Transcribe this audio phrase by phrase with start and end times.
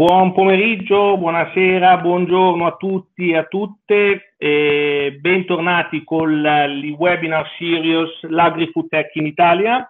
[0.00, 8.22] Buon pomeriggio, buonasera, buongiorno a tutti e a tutte e bentornati con il webinar Sirius
[8.22, 9.86] l'AgriFood Tech in Italia.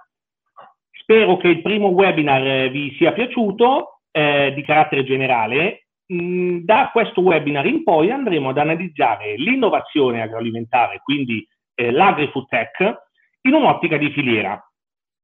[0.91, 5.87] Spero che il primo webinar vi sia piaciuto eh, di carattere generale.
[6.13, 11.47] Mm, da questo webinar in poi andremo ad analizzare l'innovazione agroalimentare, quindi
[11.77, 12.95] eh, l'AgriFood Tech,
[13.43, 14.61] in un'ottica di filiera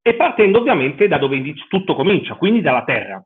[0.00, 3.20] e partendo ovviamente da dove tutto comincia, quindi dalla terra.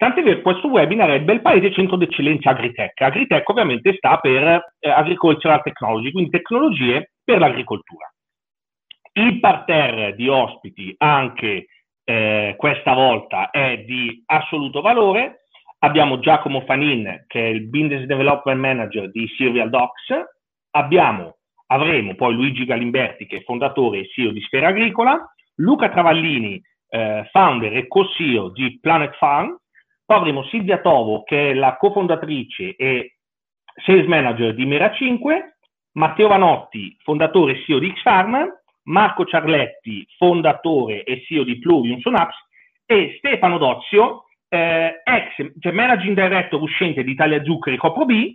[0.00, 2.98] Tant'è vero, questo webinar è il bel paese centro d'eccellenza Agritech.
[3.02, 8.10] Agritech ovviamente sta per eh, Agricultural Technology, quindi tecnologie per l'agricoltura.
[9.12, 11.66] Il parterre di ospiti anche
[12.02, 15.44] eh, questa volta è di assoluto valore.
[15.80, 20.14] Abbiamo Giacomo Fanin, che è il Business Development Manager di Serial Docs.
[20.70, 21.36] Abbiamo,
[21.66, 25.30] avremo poi Luigi Galimberti, che è fondatore e CEO di Sfera Agricola.
[25.56, 29.59] Luca Travallini, eh, founder e co-CEO di Planet Farm
[30.10, 33.18] poi avremo Silvia Tovo, che è la cofondatrice e
[33.76, 35.58] sales manager di Mera 5,
[35.92, 38.44] Matteo Vanotti, fondatore e CEO di Xfarm,
[38.86, 42.34] Marco Ciarletti, fondatore e CEO di Plurium Sonaps,
[42.86, 48.34] e Stefano Dozio, eh, ex cioè managing director uscente di Italia Zuccheri Copro B,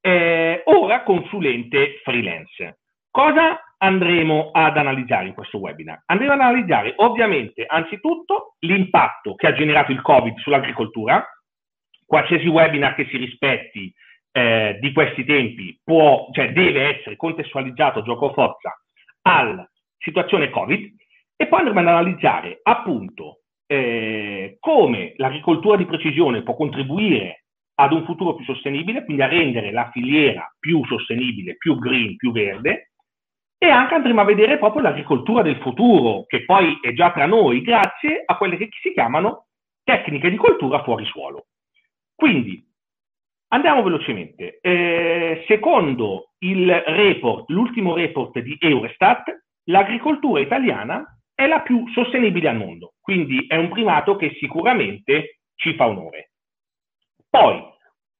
[0.00, 2.78] eh, ora consulente freelance.
[3.10, 6.02] Cosa andremo ad analizzare in questo webinar?
[6.06, 11.24] Andremo ad analizzare ovviamente anzitutto l'impatto che ha generato il Covid sull'agricoltura.
[12.04, 13.92] Qualsiasi webinar che si rispetti
[14.32, 18.74] eh, di questi tempi può, cioè deve essere contestualizzato gioco forza
[19.22, 19.68] alla
[19.98, 20.94] situazione Covid
[21.36, 27.44] e poi andremo ad analizzare appunto eh, come l'agricoltura di precisione può contribuire
[27.80, 32.32] ad un futuro più sostenibile, quindi a rendere la filiera più sostenibile, più green, più
[32.32, 32.87] verde,
[33.58, 37.60] e anche andremo a vedere proprio l'agricoltura del futuro, che poi è già tra noi,
[37.60, 39.46] grazie a quelle che si chiamano
[39.82, 41.46] tecniche di coltura fuori suolo.
[42.14, 42.64] Quindi,
[43.48, 44.58] andiamo velocemente.
[44.60, 52.56] Eh, secondo il report, l'ultimo report di Eurostat, l'agricoltura italiana è la più sostenibile al
[52.56, 56.32] mondo, quindi è un primato che sicuramente ci fa onore.
[57.28, 57.62] Poi,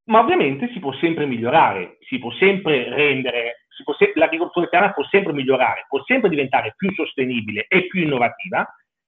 [0.04, 5.32] ma ovviamente si può sempre migliorare, si può sempre rendere se- l'agricoltura italiana può sempre
[5.32, 8.66] migliorare, può sempre diventare più sostenibile e più innovativa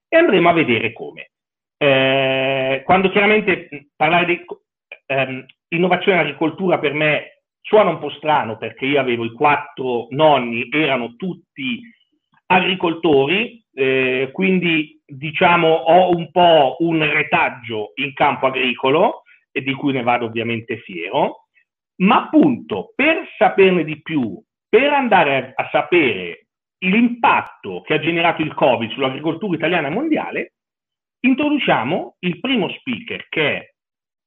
[0.08, 1.30] e andremo a vedere come.
[1.76, 4.44] Eh, quando chiaramente parlare di
[5.06, 10.08] ehm, innovazione in agricoltura per me suona un po' strano perché io avevo i quattro
[10.10, 11.80] nonni, erano tutti
[12.46, 19.22] agricoltori, eh, quindi diciamo ho un po' un retaggio in campo agricolo
[19.52, 21.46] e di cui ne vado ovviamente fiero,
[22.00, 26.46] ma appunto per saperne di più per andare a, a sapere
[26.78, 30.54] l'impatto che ha generato il Covid sull'agricoltura italiana mondiale,
[31.20, 33.70] introduciamo il primo speaker che è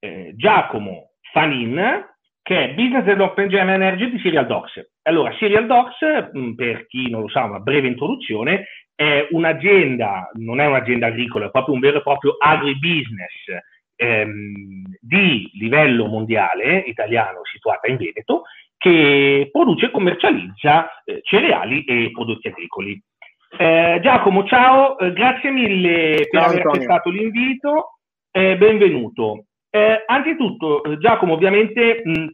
[0.05, 2.11] eh, Giacomo Fanin,
[2.43, 4.91] che è Business Development General Energy di Serial Docs.
[5.03, 10.59] Allora, Serial Docs, mm, per chi non lo sa, una breve introduzione, è un'azienda, non
[10.59, 13.47] è un'azienda agricola, è proprio un vero e proprio agribusiness
[13.95, 18.43] ehm, di livello mondiale, italiano, situata in Veneto,
[18.83, 23.01] che produce e commercializza eh, cereali e prodotti agricoli.
[23.57, 26.71] Eh, Giacomo, ciao, eh, grazie mille per aver Antonio.
[26.71, 27.99] accettato l'invito,
[28.29, 29.45] benvenuto.
[29.69, 32.27] Eh, anzitutto, eh, Giacomo, ovviamente, mh,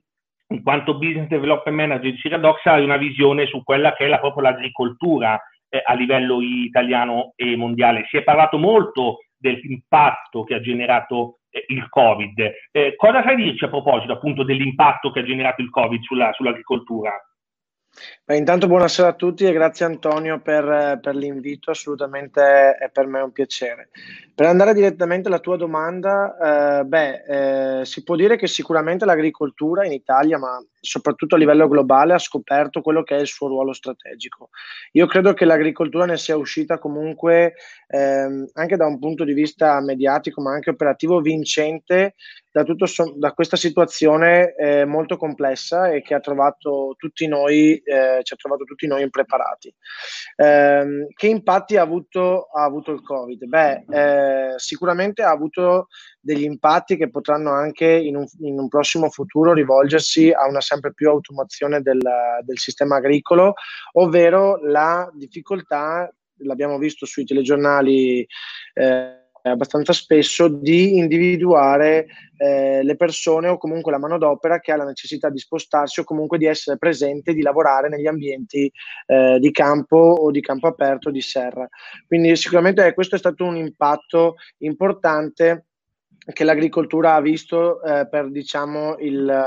[0.47, 4.17] in quanto business development manager di Ciradox, hai una visione su quella che è la,
[4.17, 5.39] proprio l'agricoltura
[5.69, 8.07] eh, a livello italiano e mondiale.
[8.09, 12.51] Si è parlato molto dell'impatto che ha generato eh, il Covid.
[12.71, 17.11] Eh, cosa sai dirci a proposito appunto dell'impatto che ha generato il Covid sulla, sull'agricoltura?
[18.23, 23.19] Beh, intanto buonasera a tutti e grazie Antonio per, per, l'invito, assolutamente è per me
[23.21, 23.89] un piacere.
[24.35, 29.85] Per andare direttamente alla tua domanda, eh, beh, eh, si può dire che sicuramente l'agricoltura
[29.85, 33.73] in Italia, ma soprattutto a livello globale, ha scoperto quello che è il suo ruolo
[33.73, 34.49] strategico.
[34.93, 37.55] Io credo che l'agricoltura ne sia uscita comunque
[37.87, 42.13] ehm, anche da un punto di vista mediatico, ma anche operativo, vincente
[42.59, 42.85] da, tutto,
[43.15, 48.37] da questa situazione eh, molto complessa e che ha trovato tutti noi, eh, ci ha
[48.37, 49.73] trovato tutti noi impreparati.
[50.35, 53.45] Eh, che impatti ha avuto, ha avuto il Covid?
[53.45, 55.87] Beh, eh, sicuramente ha avuto
[56.19, 60.93] degli impatti che potranno anche in un, in un, prossimo futuro rivolgersi a una sempre
[60.93, 62.01] più automazione del,
[62.41, 63.53] del sistema agricolo,
[63.93, 68.25] ovvero la difficoltà, l'abbiamo visto sui telegiornali
[68.73, 72.07] eh, abbastanza spesso di individuare
[72.37, 76.37] eh, le persone o comunque la manodopera che ha la necessità di spostarsi o comunque
[76.37, 78.71] di essere presente, di lavorare negli ambienti
[79.07, 81.67] eh, di campo o di campo aperto di serra.
[82.07, 85.65] Quindi sicuramente questo è stato un impatto importante
[86.33, 89.43] che l'agricoltura ha visto eh, per diciamo, il,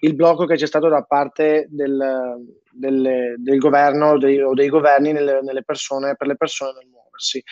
[0.00, 2.36] il, blocco che c'è stato da parte del,
[2.70, 7.42] del, del governo dei, o dei governi nelle, nelle persone, per le persone nel muoversi.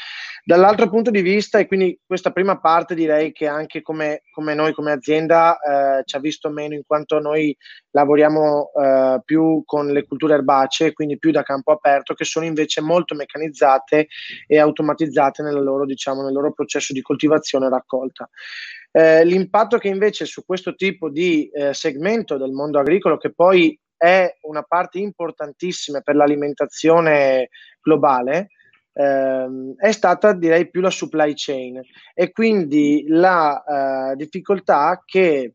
[0.45, 4.73] Dall'altro punto di vista, e quindi questa prima parte direi che anche come, come noi
[4.75, 7.57] come azienda eh, ci ha visto meno in quanto noi
[7.91, 12.81] lavoriamo eh, più con le culture erbacee, quindi più da campo aperto, che sono invece
[12.81, 14.09] molto meccanizzate
[14.47, 18.29] e automatizzate nel loro, diciamo, nel loro processo di coltivazione e raccolta.
[18.97, 23.77] Eh, l'impatto che invece su questo tipo di eh, segmento del mondo agricolo, che poi
[23.97, 27.49] è una parte importantissima per l'alimentazione
[27.81, 28.49] globale,
[28.95, 31.81] ehm, è stata direi più la supply chain
[32.15, 33.63] e quindi la
[34.13, 35.55] eh, difficoltà che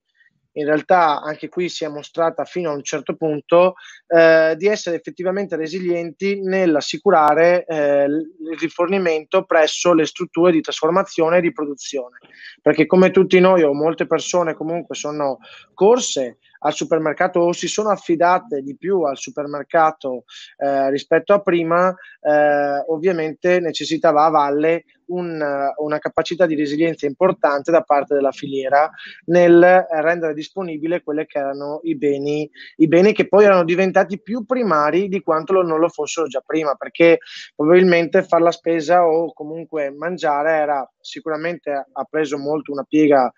[0.59, 3.75] in realtà anche qui si è mostrata fino a un certo punto
[4.07, 11.42] eh, di essere effettivamente resilienti nell'assicurare eh, il rifornimento presso le strutture di trasformazione e
[11.42, 12.18] di produzione.
[12.62, 15.38] Perché come tutti noi o molte persone comunque sono
[15.74, 20.23] corse al supermercato o si sono affidate di più al supermercato
[20.57, 25.44] eh, rispetto a prima, eh, ovviamente necessitava a valle un,
[25.77, 28.89] una capacità di resilienza importante da parte della filiera
[29.25, 34.45] nel rendere disponibile quelli che erano i beni, i beni che poi erano diventati più
[34.45, 37.19] primari di quanto lo, non lo fossero già prima, perché
[37.56, 43.31] probabilmente fare la spesa o comunque mangiare era sicuramente ha preso molto una piega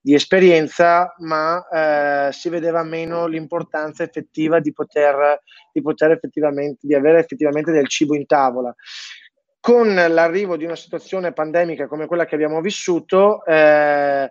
[0.00, 5.40] di esperienza, ma eh, si vedeva meno l'importanza effettiva di poter,
[5.72, 8.74] di poter effettivamente, di avere effettivamente del cibo in tavola.
[9.60, 14.30] Con l'arrivo di una situazione pandemica come quella che abbiamo vissuto, eh,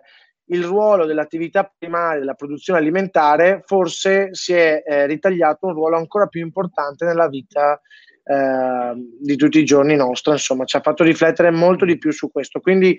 [0.50, 6.26] il ruolo dell'attività primaria della produzione alimentare forse si è eh, ritagliato un ruolo ancora
[6.26, 7.78] più importante nella vita
[8.24, 12.30] eh, di tutti i giorni nostra, insomma, ci ha fatto riflettere molto di più su
[12.30, 12.60] questo.
[12.60, 12.98] Quindi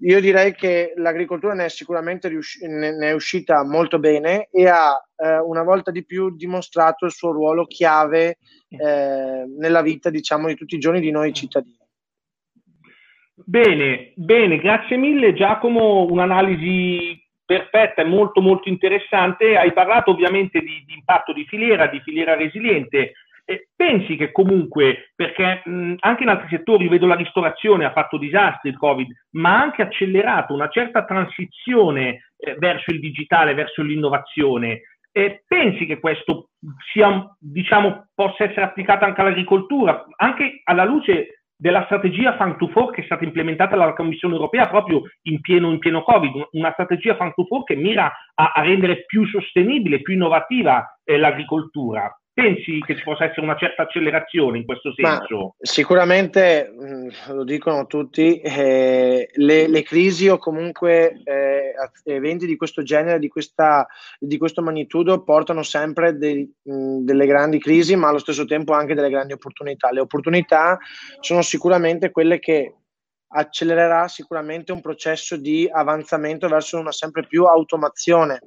[0.00, 4.92] io direi che l'agricoltura ne è sicuramente riusci- ne è uscita molto bene e ha
[5.16, 8.38] eh, una volta di più dimostrato il suo ruolo chiave
[8.68, 11.78] eh, nella vita, diciamo, di tutti i giorni di noi cittadini.
[13.34, 19.56] Bene, bene, grazie mille Giacomo, un'analisi perfetta e molto molto interessante.
[19.56, 23.12] Hai parlato ovviamente di, di impatto di filiera, di filiera resiliente,
[23.48, 28.18] eh, pensi che comunque, perché mh, anche in altri settori, vedo la ristorazione ha fatto
[28.18, 33.82] disastri il Covid, ma ha anche accelerato una certa transizione eh, verso il digitale, verso
[33.82, 34.82] l'innovazione.
[35.12, 36.50] Eh, pensi che questo
[36.92, 42.96] sia, diciamo, possa essere applicato anche all'agricoltura, anche alla luce della strategia Farm to Fork
[42.96, 47.16] che è stata implementata dalla Commissione europea proprio in pieno, in pieno Covid, una strategia
[47.16, 52.12] Farm to Fork che mira a, a rendere più sostenibile, più innovativa eh, l'agricoltura.
[52.36, 55.36] Pensi che ci possa essere una certa accelerazione in questo senso?
[55.38, 56.70] Ma sicuramente,
[57.28, 61.72] lo dicono tutti, eh, le, le, crisi o comunque eh,
[62.04, 63.86] eventi di questo genere, di, questa,
[64.18, 68.92] di questo magnitudo, portano sempre dei, mh, delle grandi crisi, ma allo stesso tempo anche
[68.92, 69.90] delle grandi opportunità.
[69.90, 70.78] Le opportunità
[71.20, 72.74] sono sicuramente quelle che
[73.28, 78.40] accelererà sicuramente un processo di avanzamento verso una sempre più automazione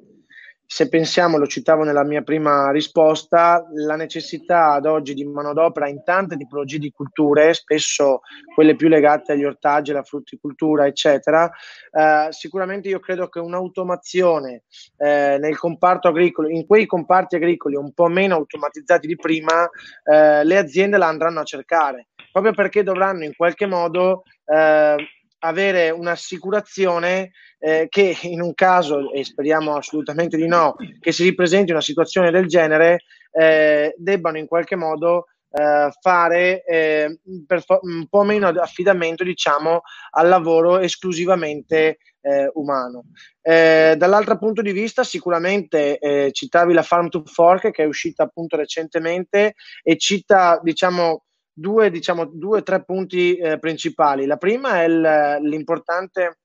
[0.72, 6.04] se pensiamo, lo citavo nella mia prima risposta, la necessità ad oggi di manodopera in
[6.04, 8.20] tante tipologie di culture, spesso
[8.54, 11.50] quelle più legate agli ortaggi, alla frutticoltura, eccetera,
[11.90, 14.62] eh, sicuramente io credo che un'automazione
[14.96, 19.68] eh, nel comparto agricolo, in quei comparti agricoli un po' meno automatizzati di prima,
[20.04, 24.94] eh, le aziende la andranno a cercare, proprio perché dovranno in qualche modo eh,
[25.40, 31.72] avere un'assicurazione eh, che in un caso, e speriamo assolutamente di no, che si ripresenti
[31.72, 33.00] una situazione del genere,
[33.32, 37.18] eh, debbano in qualche modo eh, fare eh,
[37.64, 43.04] fo- un po' meno affidamento, diciamo, al lavoro esclusivamente eh, umano.
[43.40, 45.98] Eh, dall'altro punto di vista, sicuramente
[46.32, 51.24] citavi la Farm to Fork che è uscita appunto recentemente e cita, diciamo,
[51.60, 54.24] due, diciamo, due tre punti eh, principali.
[54.24, 56.39] La prima è l'importante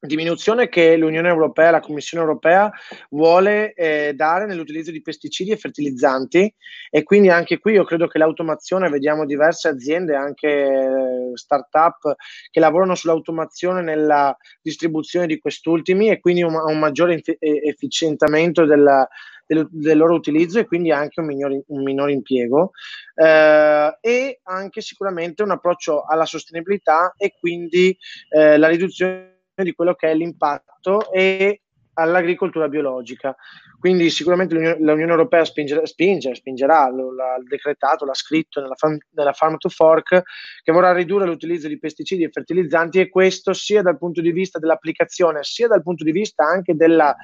[0.00, 2.70] diminuzione che l'Unione Europea, la Commissione Europea
[3.10, 6.52] vuole eh, dare nell'utilizzo di pesticidi e fertilizzanti.
[6.90, 12.14] E quindi anche qui io credo che l'automazione, vediamo diverse aziende, anche eh, start-up
[12.50, 19.06] che lavorano sull'automazione nella distribuzione di quest'ultimi e quindi un, un maggiore efficientamento della,
[19.46, 22.70] del, del, loro utilizzo e quindi anche un minore, un minore impiego.
[23.14, 27.96] Eh, e anche sicuramente un approccio alla sostenibilità e quindi
[28.30, 31.62] eh, la riduzione di quello che è l'impatto e
[31.94, 33.34] all'agricoltura biologica.
[33.78, 39.56] Quindi sicuramente l'Unione, Europea spinge, spinge spingerà, l'ha decretato, l'ha scritto nella farm, nella farm,
[39.56, 40.22] to Fork,
[40.62, 44.58] che vorrà ridurre l'utilizzo di pesticidi e fertilizzanti e questo sia dal punto di vista
[44.58, 47.14] dell'applicazione, sia dal punto di vista anche della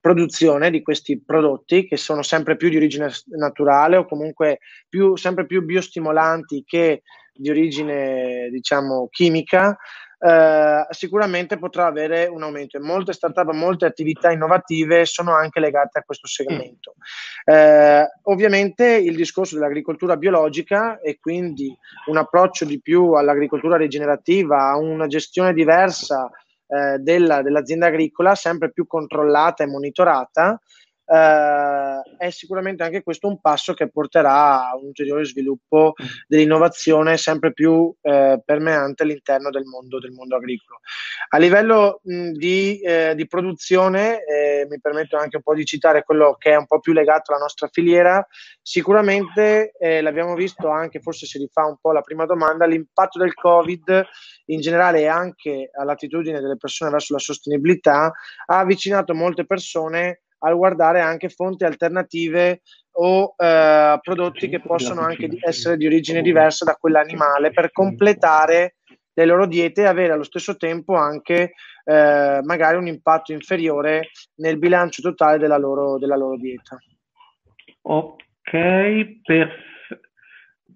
[0.00, 5.46] produzione di questi prodotti che sono sempre più di origine naturale o comunque più, sempre
[5.46, 7.02] più biostimolanti che
[7.34, 9.76] di origine diciamo chimica
[10.18, 15.98] eh, sicuramente potrà avere un aumento e molte startup, molte attività innovative sono anche legate
[15.98, 16.94] a questo segmento.
[17.44, 24.76] Eh, ovviamente il discorso dell'agricoltura biologica e quindi un approccio di più all'agricoltura rigenerativa, a
[24.76, 26.30] una gestione diversa
[26.66, 30.60] eh, della, dell'azienda agricola, sempre più controllata e monitorata,
[31.06, 35.94] eh, è sicuramente anche questo un passo che porterà a un ulteriore sviluppo
[36.26, 40.80] dell'innovazione sempre più eh, permeante all'interno del mondo, del mondo agricolo.
[41.28, 46.02] A livello mh, di, eh, di, produzione, eh, mi permetto anche un po' di citare
[46.02, 48.26] quello che è un po' più legato alla nostra filiera,
[48.60, 53.34] sicuramente eh, l'abbiamo visto anche, forse si rifà un po' la prima domanda, l'impatto del
[53.34, 54.04] Covid
[54.46, 58.12] in generale e anche all'attitudine delle persone verso la sostenibilità
[58.46, 62.62] ha avvicinato molte persone al guardare anche fonti alternative
[62.98, 68.76] o eh, prodotti che possono anche essere di origine diversa da quella animale per completare
[69.12, 71.52] le loro diete e avere allo stesso tempo anche
[71.84, 76.78] eh, magari un impatto inferiore nel bilancio totale della loro, della loro dieta.
[77.82, 78.22] Ok,
[79.22, 79.74] perfetto.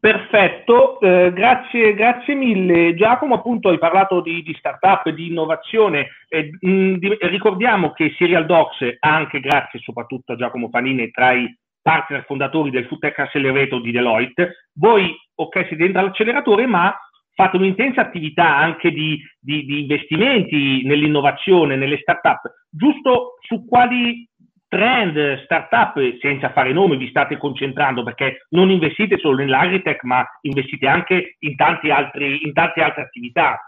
[0.01, 2.95] Perfetto, eh, grazie, grazie mille.
[2.95, 6.09] Giacomo, appunto, hai parlato di, di startup, di innovazione.
[6.27, 11.55] Eh, mh, di, ricordiamo che Serial Docs, anche grazie soprattutto a Giacomo Panini, tra i
[11.83, 16.99] partner fondatori del Food Tech Accelerator di Deloitte, voi, ok, siete dentro all'acceleratore, ma
[17.35, 22.41] fate un'intensa attività anche di, di investimenti nell'innovazione, nelle startup.
[22.71, 24.27] Giusto su quali
[24.71, 30.87] trend, startup, senza fare nomi, vi state concentrando perché non investite solo nell'agritech, ma investite
[30.87, 33.59] anche in, altri, in tante altre attività.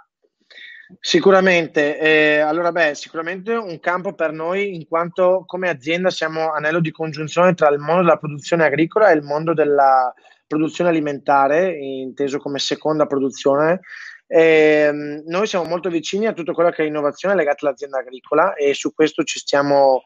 [1.00, 6.78] Sicuramente, eh, allora beh, sicuramente un campo per noi in quanto come azienda siamo anello
[6.78, 10.12] di congiunzione tra il mondo della produzione agricola e il mondo della
[10.46, 13.80] produzione alimentare, inteso come seconda produzione.
[14.28, 18.72] Eh, noi siamo molto vicini a tutto quello che è innovazione legata all'azienda agricola e
[18.72, 20.02] su questo ci stiamo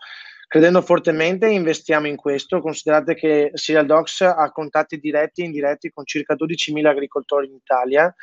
[0.48, 6.06] Credendo fortemente investiamo in questo, considerate che Serial Docs ha contatti diretti e indiretti con
[6.06, 8.14] circa 12.000 agricoltori in Italia,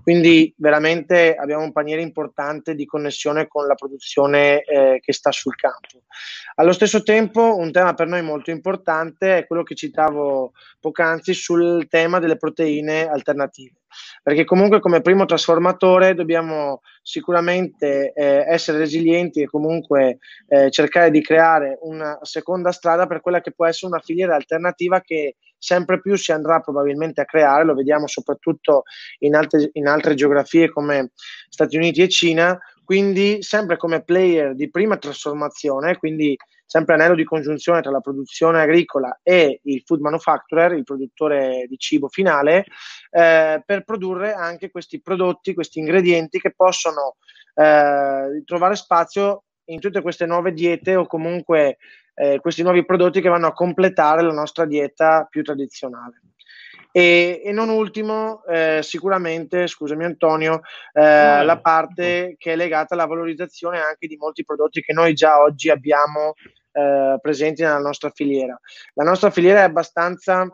[0.00, 5.56] quindi veramente abbiamo un paniere importante di connessione con la produzione eh, che sta sul
[5.56, 6.04] campo.
[6.54, 11.88] Allo stesso tempo un tema per noi molto importante è quello che citavo poc'anzi sul
[11.88, 13.81] tema delle proteine alternative
[14.22, 20.18] perché comunque come primo trasformatore dobbiamo sicuramente eh, essere resilienti e comunque
[20.48, 25.00] eh, cercare di creare una seconda strada per quella che può essere una filiera alternativa
[25.00, 28.82] che sempre più si andrà probabilmente a creare, lo vediamo soprattutto
[29.20, 31.12] in altre, in altre geografie come
[31.48, 37.24] Stati Uniti e Cina, quindi sempre come player di prima trasformazione, quindi sempre anello di
[37.24, 42.64] congiunzione tra la produzione agricola e il food manufacturer, il produttore di cibo finale,
[43.10, 47.16] eh, per produrre anche questi prodotti, questi ingredienti che possono
[47.54, 51.76] eh, trovare spazio in tutte queste nuove diete o comunque
[52.14, 56.20] eh, questi nuovi prodotti che vanno a completare la nostra dieta più tradizionale.
[56.94, 60.60] E, e non ultimo, eh, sicuramente, scusami Antonio,
[60.92, 65.40] eh, la parte che è legata alla valorizzazione anche di molti prodotti che noi già
[65.40, 66.34] oggi abbiamo
[66.72, 68.58] eh, presenti nella nostra filiera.
[68.94, 70.46] La nostra filiera è abbastanza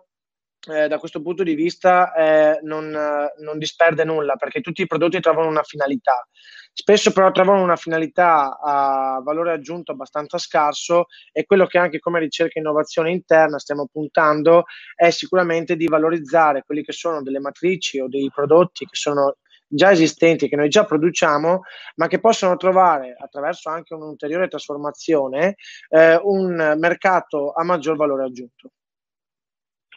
[0.66, 5.20] eh, da questo punto di vista eh, non, non, disperde nulla perché tutti i prodotti
[5.20, 6.26] trovano una finalità.
[6.72, 12.20] Spesso però trovano una finalità a valore aggiunto abbastanza scarso e quello che anche come
[12.20, 17.98] ricerca e innovazione interna stiamo puntando è sicuramente di valorizzare quelli che sono delle matrici
[17.98, 19.38] o dei prodotti che sono
[19.68, 21.62] già esistenti che noi già produciamo,
[21.96, 25.56] ma che possono trovare attraverso anche un'ulteriore trasformazione
[25.90, 28.70] eh, un mercato a maggior valore aggiunto.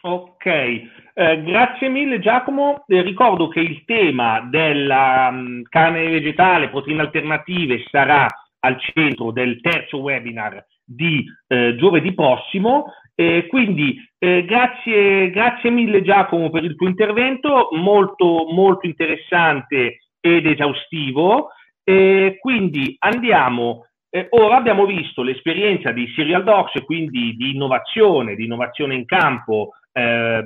[0.04, 0.90] Ok, eh,
[1.44, 2.82] grazie mille Giacomo.
[2.88, 8.26] Eh, ricordo che il tema della um, carne vegetale, proteine alternative sarà
[8.64, 12.86] al centro del terzo webinar di eh, giovedì prossimo.
[13.46, 21.50] Quindi eh, grazie, grazie mille Giacomo per il tuo intervento, molto, molto interessante ed esaustivo.
[21.84, 28.94] Quindi andiamo, eh, ora abbiamo visto l'esperienza di Serial Docs, quindi di innovazione, di innovazione
[28.96, 30.42] in campo eh,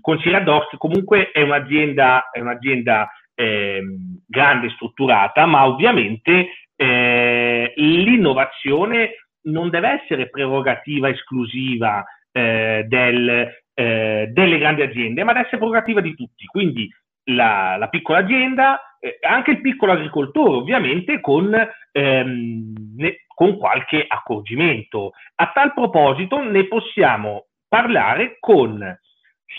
[0.00, 3.82] con Serial Docs, comunque è un'azienda, è un'azienda eh,
[4.26, 14.58] grande, strutturata, ma ovviamente eh, l'innovazione non deve essere prerogativa esclusiva eh, del, eh, delle
[14.58, 16.46] grandi aziende, ma deve essere prerogativa di tutti.
[16.46, 16.88] Quindi
[17.24, 21.54] la, la piccola azienda, eh, anche il piccolo agricoltore, ovviamente, con,
[21.92, 25.12] ehm, ne, con qualche accorgimento.
[25.36, 28.98] A tal proposito ne possiamo parlare con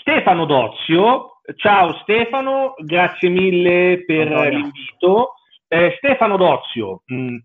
[0.00, 1.40] Stefano Dozio.
[1.56, 4.48] Ciao Stefano, grazie mille per Buona.
[4.48, 5.34] l'invito.
[5.68, 7.36] Eh, Stefano Dozio mh, mm,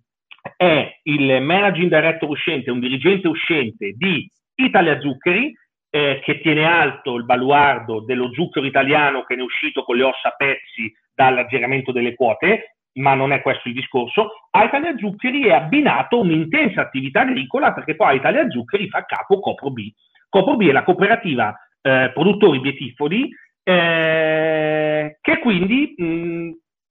[0.57, 5.53] è il managing director uscente, un dirigente uscente di Italia Zuccheri,
[5.89, 10.03] eh, che tiene alto il baluardo dello zucchero italiano che ne è uscito con le
[10.03, 14.47] ossa a pezzi dall'aggiramento delle quote, ma non è questo il discorso.
[14.51, 19.39] A Italia Zuccheri è abbinato un'intensa attività agricola perché poi a Italia Zuccheri fa capo
[19.39, 19.91] Copro B.
[20.31, 23.29] Copro B è la cooperativa eh, produttori bietifoli
[23.63, 26.49] eh, che quindi mh,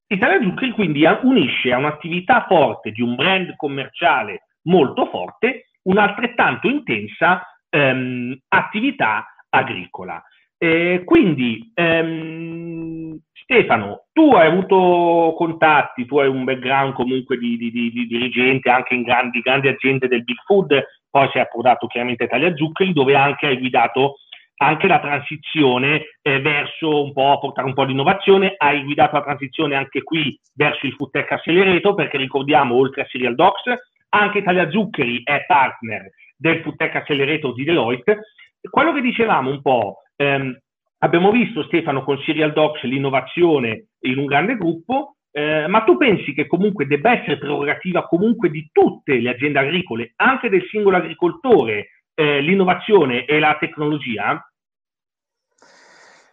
[0.09, 7.43] Italia Zuccheri quindi unisce a un'attività forte di un brand commerciale molto forte un'altrettanto intensa
[7.71, 10.23] ehm, attività agricola.
[10.59, 17.71] Eh, quindi, ehm, Stefano, tu hai avuto contatti, tu hai un background comunque di, di,
[17.71, 20.71] di, di dirigente anche in grandi, grandi, aziende del Big Food,
[21.11, 24.17] poi sei approdato chiaramente a Italia Zuccheri, dove anche hai guidato
[24.63, 29.23] anche la transizione eh, verso un po' portare un po' di innovazione, hai guidato la
[29.23, 33.63] transizione anche qui verso il Food Tech Accelerator, perché ricordiamo, oltre a Serial Docs,
[34.11, 38.21] anche Italia Zuccheri è partner del Food Tech Accelerator di Deloitte.
[38.69, 40.59] Quello che dicevamo un po', ehm,
[40.99, 46.33] abbiamo visto Stefano con Serial Docs l'innovazione in un grande gruppo, eh, ma tu pensi
[46.33, 51.89] che comunque debba essere prerogativa comunque di tutte le aziende agricole, anche del singolo agricoltore,
[52.15, 54.45] eh, l'innovazione e la tecnologia?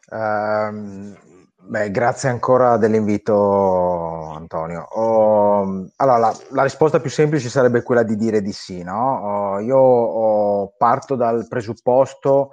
[0.10, 1.16] Um,
[1.58, 4.82] beh, grazie ancora dell'invito, Antonio.
[4.82, 9.20] Oh, allora, la, la, risposta più semplice sarebbe quella di dire di sì, no?
[9.20, 12.52] Oh, io oh, parto dal presupposto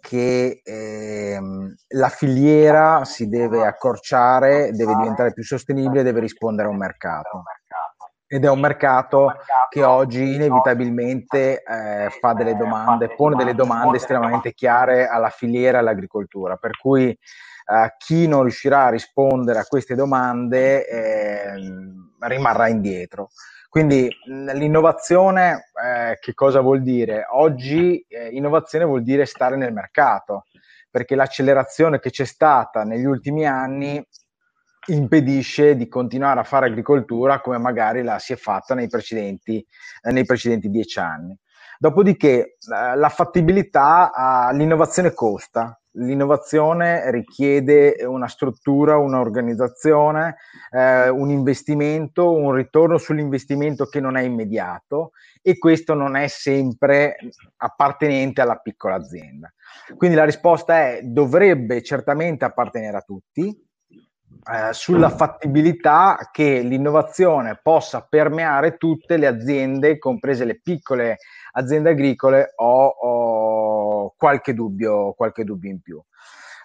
[0.00, 6.78] che ehm, la filiera si deve accorciare, deve diventare più sostenibile, deve rispondere a un
[6.78, 7.42] mercato.
[8.26, 9.34] Ed è un mercato
[9.68, 15.80] che oggi inevitabilmente eh, fa delle domande, pone delle domande estremamente chiare alla filiera e
[15.80, 17.16] all'agricoltura, per cui
[17.98, 21.54] chi non riuscirà a rispondere a queste domande eh,
[22.20, 23.30] rimarrà indietro.
[23.68, 27.26] Quindi l'innovazione eh, che cosa vuol dire?
[27.30, 30.46] Oggi eh, innovazione vuol dire stare nel mercato,
[30.90, 34.04] perché l'accelerazione che c'è stata negli ultimi anni
[34.86, 39.64] impedisce di continuare a fare agricoltura come magari la si è fatta nei precedenti,
[40.02, 41.38] eh, nei precedenti dieci anni.
[41.78, 50.36] Dopodiché eh, la fattibilità, eh, l'innovazione costa, l'innovazione richiede una struttura, un'organizzazione,
[50.70, 57.16] eh, un investimento, un ritorno sull'investimento che non è immediato e questo non è sempre
[57.56, 59.52] appartenente alla piccola azienda.
[59.96, 63.68] Quindi la risposta è dovrebbe certamente appartenere a tutti,
[64.42, 71.18] eh, sulla fattibilità che l'innovazione possa permeare tutte le aziende, comprese le piccole
[71.52, 72.86] aziende agricole, ho,
[74.16, 76.02] qualche, dubbio, qualche dubbio in più.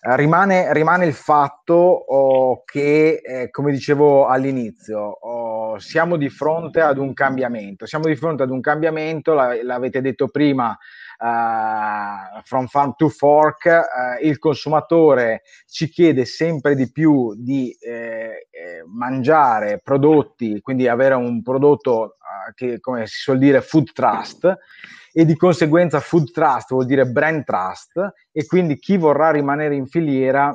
[0.02, 5.45] Eh, rimane, rimane, il fatto oh, che, eh, come dicevo all'inizio, oh,
[5.80, 7.86] siamo di fronte ad un cambiamento.
[7.86, 14.26] Siamo di fronte ad un cambiamento, l'avete detto prima, uh, from farm to fork, uh,
[14.26, 21.42] il consumatore ci chiede sempre di più di eh, eh, mangiare prodotti, quindi avere un
[21.42, 24.58] prodotto uh, che, come si suol dire, food trust
[25.18, 29.88] e di conseguenza food trust vuol dire brand trust e quindi chi vorrà rimanere in
[29.88, 30.54] filiera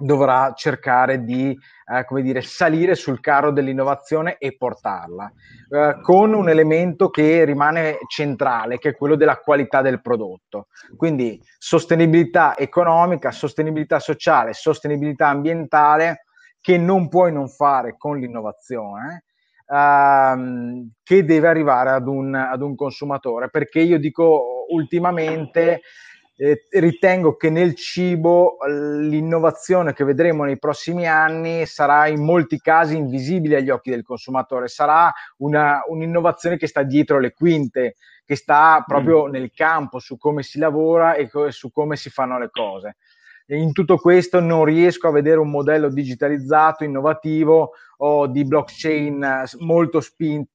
[0.00, 5.30] dovrà cercare di eh, come dire, salire sul carro dell'innovazione e portarla,
[5.70, 10.68] eh, con un elemento che rimane centrale, che è quello della qualità del prodotto.
[10.96, 16.26] Quindi sostenibilità economica, sostenibilità sociale, sostenibilità ambientale,
[16.60, 19.24] che non puoi non fare con l'innovazione,
[19.66, 23.48] ehm, che deve arrivare ad un, ad un consumatore.
[23.50, 25.80] Perché io dico ultimamente
[26.40, 32.96] eh, ritengo che nel cibo l'innovazione che vedremo nei prossimi anni sarà in molti casi
[32.96, 38.84] invisibile agli occhi del consumatore, sarà una, un'innovazione che sta dietro le quinte, che sta
[38.86, 39.30] proprio mm.
[39.32, 42.98] nel campo su come si lavora e co- su come si fanno le cose.
[43.44, 49.42] E in tutto questo non riesco a vedere un modello digitalizzato, innovativo o di blockchain
[49.58, 50.46] molto, spin-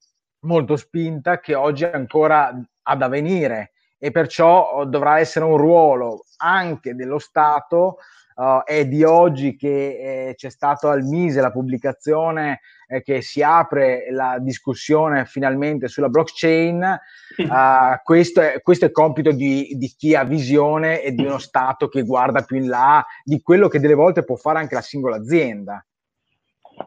[0.45, 3.72] molto spinta che oggi è ancora ad avvenire
[4.03, 7.99] e perciò dovrà essere un ruolo anche dello Stato
[8.35, 13.41] uh, è di oggi che eh, c'è stato al Mise la pubblicazione eh, che si
[13.41, 16.99] apre la discussione finalmente sulla blockchain,
[17.37, 17.45] uh,
[18.03, 22.03] questo, è, questo, è, compito di, di, chi ha visione e di uno Stato che
[22.03, 25.81] guarda più in là di quello che delle volte può fare anche la singola azienda.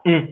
[0.07, 0.25] Mm.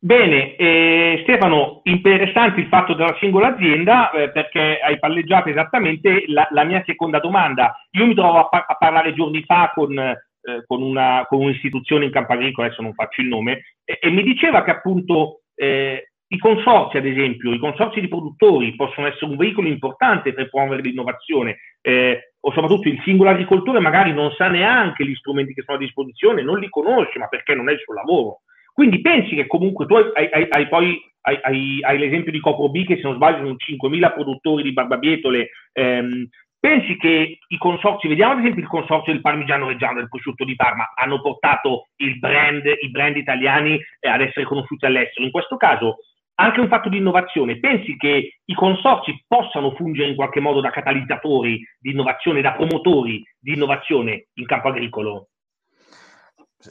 [0.00, 6.46] Bene, eh, Stefano, interessante il fatto della singola azienda eh, perché hai palleggiato esattamente la,
[6.52, 7.74] la, mia seconda domanda.
[7.92, 12.04] Io mi trovo a, pa- a parlare giorni fa con, eh, con, una, con, un'istituzione
[12.04, 16.10] in campo agricolo, adesso non faccio il nome, e, e mi diceva che appunto eh,
[16.28, 20.82] i consorzi, ad esempio, i consorzi di produttori possono essere un veicolo importante per promuovere
[20.82, 25.76] l'innovazione, eh, o soprattutto il singolo agricoltore magari non sa neanche gli strumenti che sono
[25.76, 28.42] a disposizione, non li conosce, ma perché non è il suo lavoro.
[28.78, 32.94] Quindi pensi che comunque tu hai, hai, hai poi hai, l'esempio di Copro B che
[32.94, 35.48] se non sbaglio sono 5.000 produttori di barbabietole.
[35.72, 36.28] Ehm,
[36.60, 40.54] pensi che i consorzi, vediamo ad esempio il consorzio del parmigiano reggiano del prosciutto di
[40.54, 41.88] Parma, hanno portato
[42.20, 45.24] brand, i brand italiani eh, ad essere conosciuti all'estero.
[45.24, 45.96] In questo caso
[46.36, 47.58] anche un fatto di innovazione.
[47.58, 53.24] Pensi che i consorzi possano fungere in qualche modo da catalizzatori di innovazione, da promotori
[53.40, 55.27] di innovazione in campo agricolo?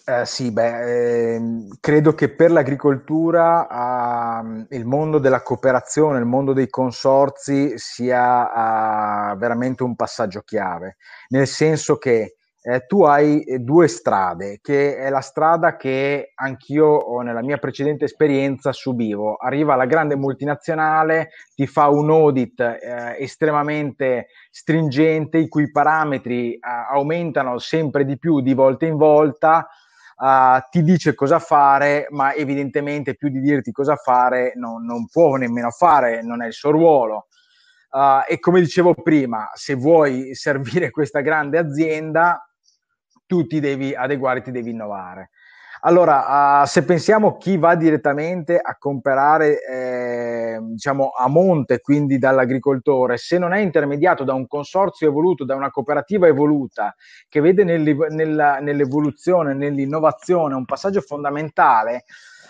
[0.03, 1.41] Eh, sì, beh, eh,
[1.79, 9.37] credo che per l'agricoltura eh, il mondo della cooperazione, il mondo dei consorzi sia uh,
[9.37, 10.97] veramente un passaggio chiave,
[11.29, 12.36] nel senso che
[12.69, 18.73] eh, tu hai due strade, che è la strada che anch'io nella mia precedente esperienza
[18.73, 19.35] subivo.
[19.35, 26.59] Arriva la grande multinazionale, ti fa un audit eh, estremamente stringente, i cui parametri eh,
[26.89, 29.65] aumentano sempre di più di volta in volta.
[30.19, 35.35] Uh, ti dice cosa fare, ma evidentemente più di dirti cosa fare non, non può
[35.35, 37.27] nemmeno fare, non è il suo ruolo.
[37.91, 42.41] Uh, e come dicevo prima, se vuoi servire questa grande azienda,
[43.27, 45.29] tu ti devi adeguare, ti devi innovare.
[45.81, 53.17] Allora, uh, se pensiamo chi va direttamente a comprare, eh, diciamo, a monte, quindi dall'agricoltore,
[53.17, 56.95] se non è intermediato da un consorzio evoluto, da una cooperativa evoluta,
[57.29, 62.05] che vede nel, nella, nell'evoluzione, nell'innovazione un passaggio fondamentale,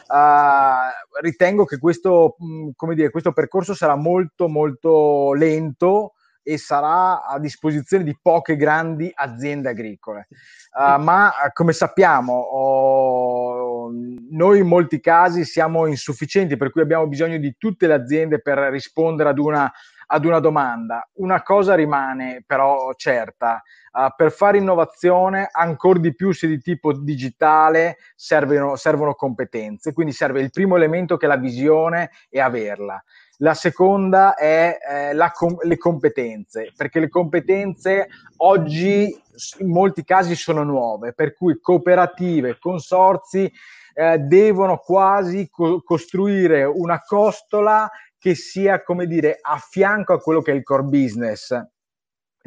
[0.08, 6.14] uh, ritengo che questo, mh, dire, questo percorso sarà molto, molto lento
[6.48, 10.30] e sarà a disposizione di poche grandi aziende agricole.
[10.72, 13.92] Uh, ma come sappiamo, oh,
[14.30, 18.60] noi in molti casi siamo insufficienti, per cui abbiamo bisogno di tutte le aziende per
[18.60, 19.70] rispondere ad una,
[20.06, 21.06] ad una domanda.
[21.16, 26.94] Una cosa rimane però certa, uh, per fare innovazione, ancora di più se di tipo
[26.94, 33.04] digitale, servono, servono competenze, quindi serve il primo elemento che è la visione e averla.
[33.38, 39.16] La seconda è eh, la com- le competenze, perché le competenze oggi
[39.60, 43.52] in molti casi sono nuove, per cui cooperative, consorzi
[43.94, 50.42] eh, devono quasi co- costruire una costola che sia, come dire, a fianco a quello
[50.42, 51.54] che è il core business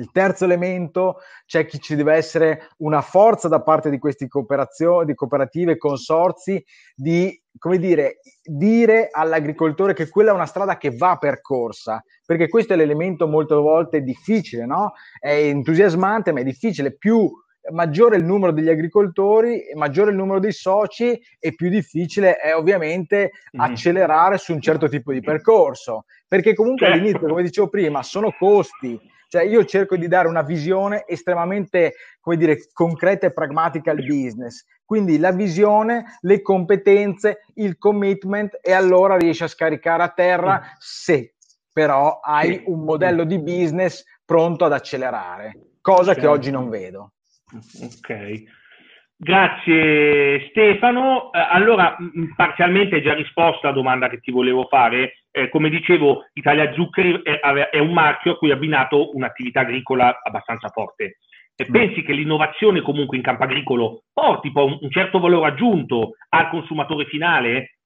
[0.01, 5.07] il terzo elemento, c'è chi ci deve essere una forza da parte di queste cooperazioni,
[5.07, 6.63] di cooperative, consorzi,
[6.95, 12.73] di come dire, dire all'agricoltore che quella è una strada che va percorsa, perché questo
[12.73, 14.93] è l'elemento molte volte difficile, no?
[15.19, 16.97] È entusiasmante, ma è difficile.
[16.97, 17.31] Più
[17.73, 23.33] maggiore il numero degli agricoltori, maggiore il numero dei soci e più difficile è ovviamente
[23.57, 23.61] mm.
[23.61, 27.01] accelerare su un certo tipo di percorso, perché comunque certo.
[27.03, 28.99] all'inizio, come dicevo prima, sono costi,
[29.31, 34.67] cioè io cerco di dare una visione estremamente, come dire, concreta e pragmatica al business.
[34.85, 41.35] Quindi la visione, le competenze, il commitment e allora riesci a scaricare a terra se
[41.73, 47.13] però hai un modello di business pronto ad accelerare, cosa che oggi non vedo.
[47.53, 48.59] Ok.
[49.17, 51.31] Grazie Stefano.
[51.31, 51.97] Eh, allora,
[52.35, 55.20] parzialmente hai già risposto alla domanda che ti volevo fare.
[55.33, 57.39] Eh, come dicevo, Italia Zuccheri è,
[57.71, 61.19] è, un marchio a cui ha abbinato un'attività agricola abbastanza forte.
[61.55, 61.73] E mm.
[61.73, 66.49] pensi che l'innovazione comunque in campo agricolo porti poi un, un certo valore aggiunto al
[66.51, 67.79] consumatore finale?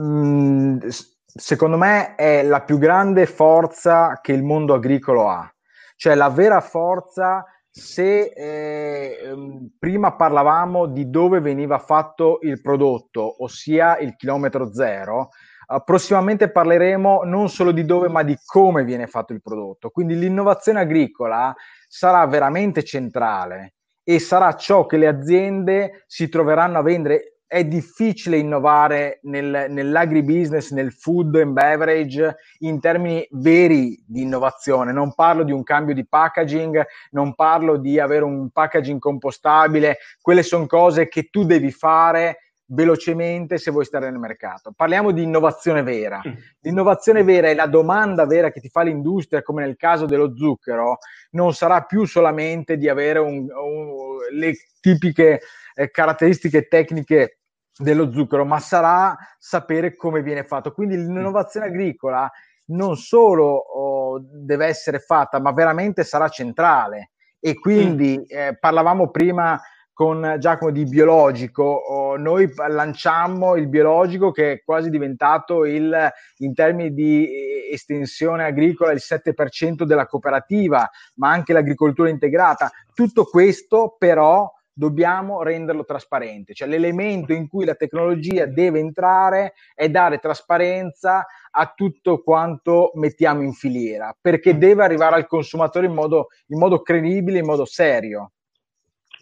[0.00, 5.50] Mm, secondo me è la più grande forza che il mondo agricolo ha.
[5.96, 7.44] Cioè la vera forza
[7.78, 15.28] se eh, ehm, prima parlavamo di dove veniva fatto il prodotto, ossia il chilometro zero,
[15.68, 19.90] eh, prossimamente parleremo non solo di dove, ma di come viene fatto il prodotto.
[19.90, 21.54] Quindi l'innovazione agricola
[21.88, 28.38] sarà veramente centrale e sarà ciò che le aziende si troveranno a vendere è difficile
[28.38, 34.92] innovare nel, nell'agribusiness, nel food and beverage in termini veri di innovazione.
[34.92, 40.42] Non parlo di un cambio di packaging, non parlo di avere un packaging compostabile, quelle
[40.42, 44.72] sono cose che tu devi fare velocemente se vuoi stare nel mercato.
[44.74, 46.20] Parliamo di innovazione vera.
[46.26, 46.32] Mm.
[46.60, 50.98] L'innovazione vera e la domanda vera che ti fa l'industria, come nel caso dello zucchero,
[51.30, 55.40] non sarà più solamente di avere un, un, le tipiche
[55.74, 57.38] eh, caratteristiche tecniche
[57.76, 60.72] dello zucchero, ma sarà sapere come viene fatto.
[60.72, 62.30] Quindi l'innovazione agricola
[62.68, 67.10] non solo oh, deve essere fatta, ma veramente sarà centrale.
[67.38, 69.60] E quindi eh, parlavamo prima
[69.96, 76.92] con Giacomo di biologico, noi lanciammo il biologico che è quasi diventato il, in termini
[76.92, 82.70] di eh, estensione agricola il 7% della cooperativa, ma anche l'agricoltura integrata.
[82.92, 89.88] Tutto questo però dobbiamo renderlo trasparente, cioè l'elemento in cui la tecnologia deve entrare è
[89.88, 96.26] dare trasparenza a tutto quanto mettiamo in filiera, perché deve arrivare al consumatore in modo,
[96.48, 98.32] in modo credibile, in modo serio.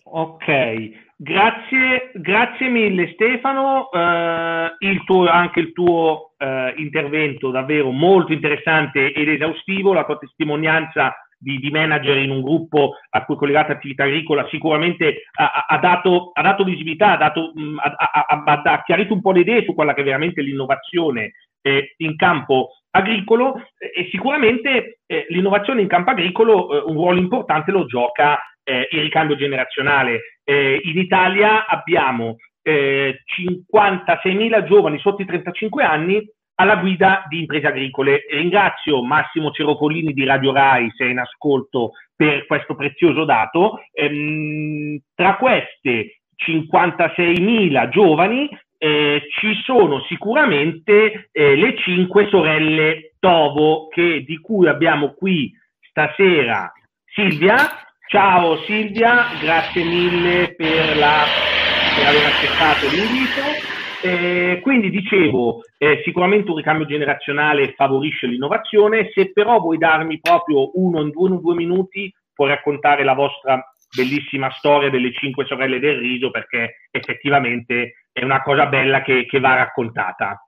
[0.07, 8.33] Ok, grazie, grazie mille Stefano, uh, il tuo, anche il tuo uh, intervento davvero molto
[8.33, 13.39] interessante ed esaustivo, la tua testimonianza di, di, manager in un gruppo a cui è
[13.39, 19.15] collegata attività agricola sicuramente ha, ha, dato, ha dato, visibilità, ha, dato, mh, ha, chiarito
[19.15, 23.55] un po' le idee su quella che è veramente l'innovazione eh, in campo agricolo.
[23.79, 29.01] E sicuramente eh, l'innovazione in campo agricolo eh, un ruolo importante lo gioca eh, il
[29.01, 30.39] ricambio generazionale.
[30.43, 37.67] Eh, in Italia abbiamo 56.000 eh, giovani sotto i 35 anni alla guida di imprese
[37.67, 38.25] agricole.
[38.31, 43.81] Ringrazio Massimo Cerofolini di Radio Rai, se è in ascolto, per questo prezioso dato.
[43.93, 48.49] Ehm, tra queste 56.000 giovani
[48.79, 56.73] eh, ci sono sicuramente eh, le cinque sorelle Tovo che, di cui abbiamo qui stasera
[57.07, 57.57] Silvia.
[58.07, 61.25] Ciao Silvia, grazie mille per, la,
[61.97, 63.41] per aver accettato l'invito.
[64.03, 70.71] Eh, quindi dicevo, eh, sicuramente un ricambio generazionale favorisce l'innovazione, se però vuoi darmi proprio
[70.79, 73.65] uno in due, due minuti, puoi raccontare la vostra
[73.97, 79.41] bellissima storia delle cinque sorelle del riso, perché effettivamente è una cosa bella che, che
[79.41, 80.47] va raccontata.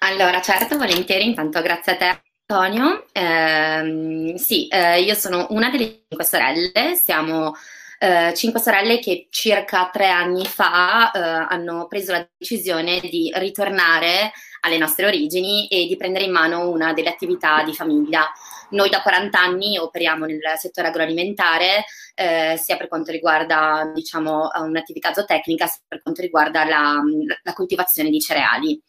[0.00, 2.27] Allora, certo, volentieri, intanto grazie a te.
[2.50, 7.52] Antonio, eh, sì, eh, io sono una delle cinque sorelle, siamo
[7.98, 14.32] eh, cinque sorelle che circa tre anni fa eh, hanno preso la decisione di ritornare
[14.60, 18.30] alle nostre origini e di prendere in mano una delle attività di famiglia.
[18.70, 25.14] Noi da 40 anni operiamo nel settore agroalimentare, eh, sia per quanto riguarda diciamo, un'attività
[25.14, 27.00] zootecnica, sia per quanto riguarda la,
[27.42, 28.80] la coltivazione di cereali.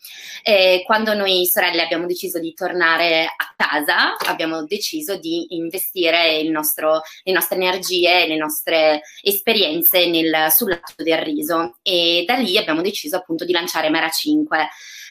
[0.44, 7.02] E quando noi sorelle abbiamo deciso di tornare a casa, abbiamo deciso di investire nostro,
[7.24, 10.08] le nostre energie, le nostre esperienze
[10.50, 14.70] sul lato del riso e da lì abbiamo deciso appunto di lanciare Mera 5.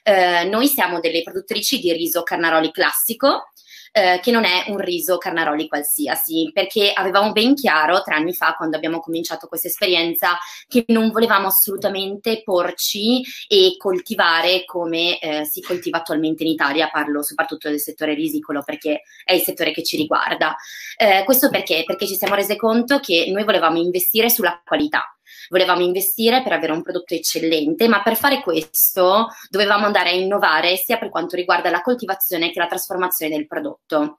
[0.09, 3.51] Eh, noi siamo delle produttrici di riso Carnaroli classico,
[3.93, 8.55] eh, che non è un riso Carnaroli qualsiasi, perché avevamo ben chiaro tre anni fa,
[8.57, 15.61] quando abbiamo cominciato questa esperienza, che non volevamo assolutamente porci e coltivare come eh, si
[15.61, 19.99] coltiva attualmente in Italia, parlo soprattutto del settore risicolo perché è il settore che ci
[19.99, 20.57] riguarda.
[20.97, 21.83] Eh, questo perché?
[21.85, 25.18] Perché ci siamo resi conto che noi volevamo investire sulla qualità
[25.49, 30.77] volevamo investire per avere un prodotto eccellente, ma per fare questo dovevamo andare a innovare
[30.77, 34.19] sia per quanto riguarda la coltivazione che la trasformazione del prodotto.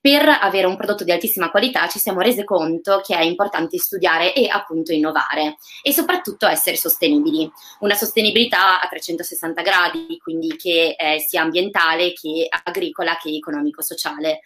[0.00, 4.34] Per avere un prodotto di altissima qualità ci siamo resi conto che è importante studiare
[4.34, 7.50] e appunto innovare e soprattutto essere sostenibili.
[7.80, 14.40] Una sostenibilità a 360 gradi, quindi che eh, sia ambientale, che agricola, che economico-sociale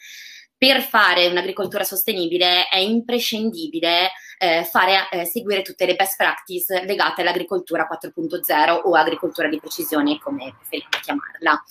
[0.60, 7.22] per fare un'agricoltura sostenibile è imprescindibile eh, fare, eh, seguire tutte le best practice legate
[7.22, 11.64] all'agricoltura 4.0 o agricoltura di precisione, come preferite chiamarla.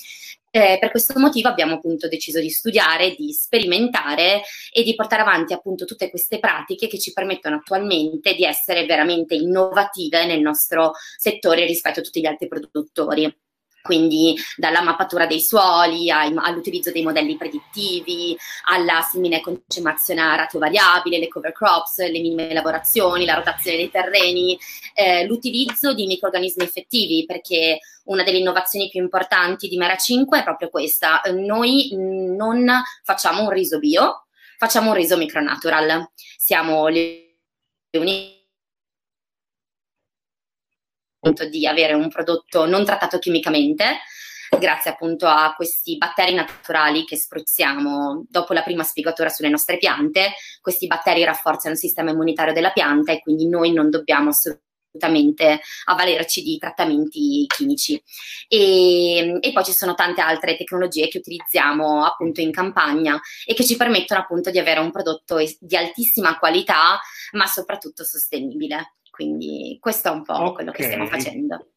[0.49, 4.41] Eh, per questo motivo abbiamo appunto deciso di studiare, di sperimentare
[4.73, 9.35] e di portare avanti appunto tutte queste pratiche che ci permettono attualmente di essere veramente
[9.35, 13.31] innovative nel nostro settore rispetto a tutti gli altri produttori
[13.89, 21.17] quindi dalla mappatura dei suoli all'utilizzo dei modelli predittivi, alla simile concemazione a ratio variabile,
[21.17, 24.55] le cover crops, le minime lavorazioni, la rotazione dei terreni,
[24.93, 30.43] eh, l'utilizzo di microorganismi effettivi, perché una delle innovazioni più importanti di Mera 5 è
[30.43, 31.19] proprio questa.
[31.33, 32.71] Noi non
[33.03, 34.27] facciamo un riso bio,
[34.59, 36.11] facciamo un riso micronatural.
[36.37, 37.37] Siamo le
[37.93, 38.38] uniche
[41.19, 43.99] appunto di avere un prodotto non trattato chimicamente,
[44.57, 50.33] grazie appunto a questi batteri naturali che spruzziamo dopo la prima spiegatura sulle nostre piante.
[50.61, 55.61] Questi batteri rafforzano il sistema immunitario della pianta e quindi noi non dobbiamo assolutamente assolutamente
[55.85, 58.01] avvalerci di trattamenti chimici.
[58.47, 63.63] E, e, poi ci sono tante altre tecnologie che utilizziamo appunto in campagna e che
[63.63, 66.99] ci permettono appunto di avere un prodotto di altissima qualità,
[67.33, 68.95] ma soprattutto sostenibile.
[69.19, 70.53] Quindi questo è un po' okay.
[70.53, 71.67] quello che stiamo facendo.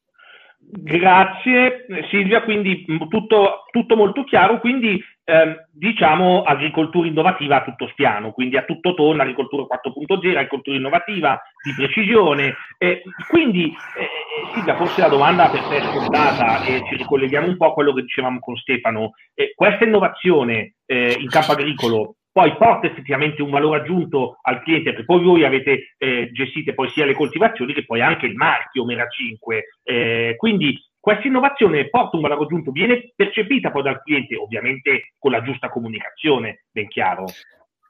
[0.61, 8.31] Grazie Silvia, quindi tutto, tutto molto chiaro, quindi ehm, diciamo agricoltura innovativa a tutto spiano,
[8.31, 12.55] quindi a tutto tono, agricoltura 4.0, agricoltura innovativa di precisione.
[12.79, 17.57] Eh, quindi eh, Silvia, forse la domanda per te è scontata e ci ricolleghiamo un
[17.57, 19.15] po' a quello che dicevamo con Stefano.
[19.35, 24.91] Eh, questa innovazione eh, in campo agricolo poi porta effettivamente un valore aggiunto al cliente,
[24.91, 28.87] perché poi voi avete eh, gestite poi sia le coltivazioni che poi anche il marchio
[28.87, 29.65] Mera 5.
[29.83, 35.33] Eh, quindi questa innovazione porta un valore aggiunto, viene percepita poi dal cliente, ovviamente con
[35.33, 37.27] la giusta comunicazione, ben chiaro.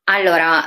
[0.05, 0.65] Allora,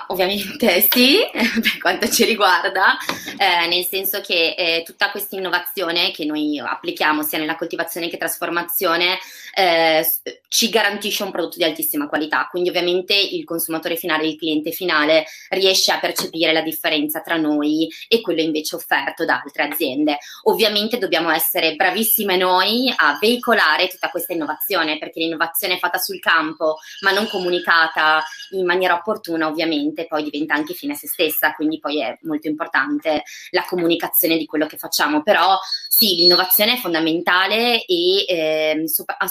[0.00, 2.96] eh, ovviamente sì, per quanto ci riguarda,
[3.38, 8.16] eh, nel senso che eh, tutta questa innovazione che noi applichiamo sia nella coltivazione che
[8.16, 9.18] trasformazione
[9.54, 10.04] eh,
[10.48, 15.24] ci garantisce un prodotto di altissima qualità, quindi ovviamente il consumatore finale, il cliente finale
[15.50, 20.18] riesce a percepire la differenza tra noi e quello invece offerto da altre aziende.
[20.44, 26.78] Ovviamente dobbiamo essere bravissime noi a veicolare tutta questa innovazione, perché l'innovazione fatta sul campo
[27.00, 28.15] ma non comunicata
[28.50, 32.48] in maniera opportuna ovviamente poi diventa anche fine a se stessa, quindi poi è molto
[32.48, 38.84] importante la comunicazione di quello che facciamo, però sì, l'innovazione è fondamentale e eh,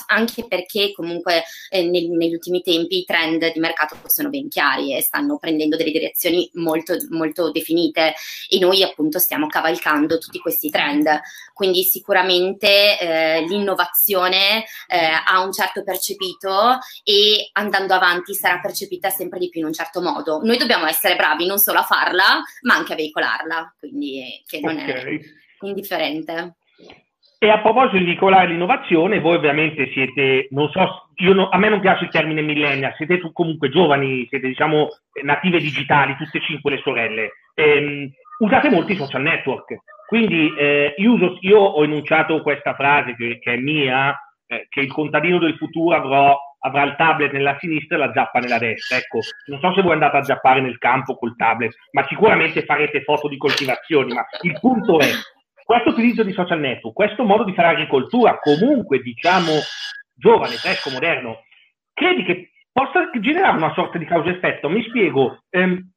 [0.07, 4.95] anche perché comunque eh, nel, negli ultimi tempi i trend di mercato sono ben chiari
[4.95, 8.13] e stanno prendendo delle direzioni molto, molto definite
[8.49, 11.07] e noi appunto stiamo cavalcando tutti questi trend,
[11.53, 19.09] quindi sicuramente eh, l'innovazione eh, ha un certo percepito e andando avanti sarà percepito percepita
[19.09, 20.41] sempre di più in un certo modo.
[20.43, 24.75] Noi dobbiamo essere bravi non solo a farla, ma anche a veicolarla, quindi che non
[24.75, 25.19] okay.
[25.19, 26.57] è indifferente.
[27.39, 31.79] E a proposito di veicolare l'innovazione, voi ovviamente siete, non so, no, a me non
[31.79, 34.89] piace il termine millennial, siete comunque giovani, siete diciamo
[35.23, 37.31] native digitali, tutte e cinque le sorelle.
[37.53, 38.09] Ehm,
[38.39, 39.77] usate molti social network.
[40.07, 44.15] Quindi eh, io, uso, io, ho enunciato questa frase che, che è mia,
[44.47, 48.39] eh, che il contadino del futuro avrò avrà il tablet nella sinistra e la zappa
[48.39, 48.97] nella destra.
[48.97, 53.03] Ecco, non so se voi andate a zappare nel campo col tablet, ma sicuramente farete
[53.03, 55.09] foto di coltivazioni, ma il punto è
[55.63, 59.51] questo utilizzo di social network, questo modo di fare agricoltura, comunque diciamo
[60.15, 61.43] giovane, fresco, moderno,
[61.93, 64.69] credi che possa generare una sorta di causa-effetto?
[64.69, 65.39] Mi spiego.
[65.49, 65.91] Ehm,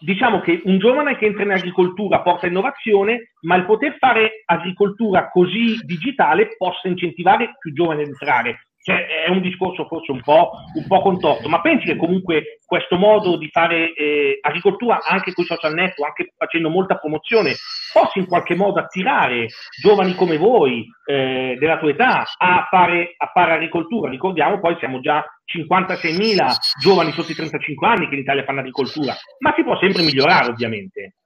[0.00, 5.28] diciamo che un giovane che entra in agricoltura porta innovazione, ma il poter fare agricoltura
[5.30, 8.66] così digitale possa incentivare più giovani ad entrare.
[8.82, 12.96] Cioè, è un discorso forse un po', un po', contorto, ma pensi che comunque questo
[12.96, 17.54] modo di fare eh, agricoltura anche con i social network, anche facendo molta promozione,
[17.92, 19.46] possa in qualche modo attirare
[19.80, 24.10] giovani come voi, eh, della tua età, a fare, a fare agricoltura?
[24.10, 29.14] Ricordiamo poi siamo già 56.000 giovani sotto i 35 anni che in Italia fanno agricoltura,
[29.38, 31.18] ma si può sempre migliorare ovviamente.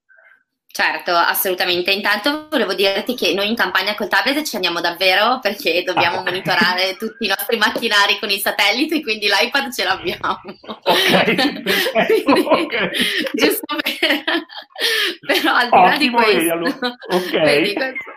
[0.76, 1.90] Certo, assolutamente.
[1.90, 6.20] Intanto volevo dirti che noi in campagna col tablet ci andiamo davvero perché dobbiamo ah.
[6.28, 10.38] monitorare tutti i nostri macchinari con il satellite, quindi l'iPad ce l'abbiamo.
[10.66, 11.24] Ok,
[12.24, 12.90] quindi, okay.
[13.32, 14.24] giusto per...
[15.26, 17.72] però al di là di questo, okay.
[17.72, 18.10] questo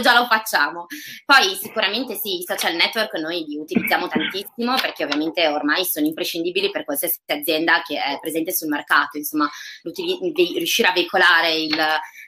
[0.00, 0.86] già lo facciamo.
[1.24, 6.70] Poi sicuramente sì, i social network noi li utilizziamo tantissimo perché ovviamente ormai sono imprescindibili
[6.70, 9.50] per qualsiasi azienda che è presente sul mercato, insomma,
[9.82, 11.78] riuscire a veicolare il,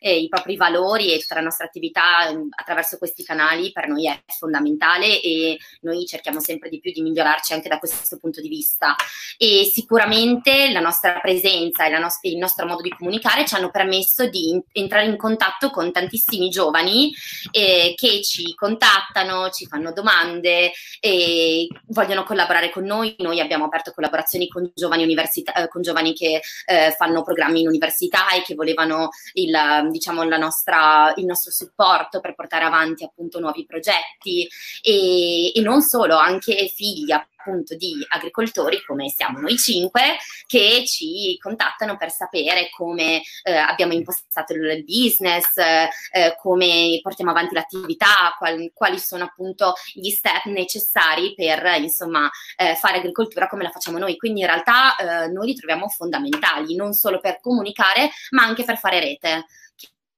[0.00, 4.08] eh, i propri valori e tutta la nostra attività eh, attraverso questi canali per noi
[4.08, 8.48] è fondamentale e noi cerchiamo sempre di più di migliorarci anche da questo punto di
[8.48, 8.94] vista.
[9.36, 13.70] E sicuramente la nostra presenza e la nos- il nostro modo di comunicare ci hanno
[13.70, 17.11] permesso di in- entrare in contatto con tantissimi giovani
[17.50, 23.14] eh, che ci contattano, ci fanno domande e vogliono collaborare con noi.
[23.18, 27.68] Noi abbiamo aperto collaborazioni con giovani, università, eh, con giovani che eh, fanno programmi in
[27.68, 33.66] università e che volevano il, diciamo, nostra, il nostro supporto per portare avanti appunto nuovi
[33.66, 34.48] progetti
[34.80, 40.16] e, e non solo, anche figli appunto di agricoltori come siamo noi cinque
[40.46, 47.54] che ci contattano per sapere come eh, abbiamo impostato il business, eh, come portiamo avanti
[47.54, 53.70] l'attività, quali, quali, sono appunto gli step necessari per insomma eh, fare agricoltura come la
[53.70, 54.16] facciamo noi.
[54.16, 58.78] Quindi in realtà eh, noi li troviamo fondamentali non solo per comunicare ma anche per
[58.78, 59.46] fare rete.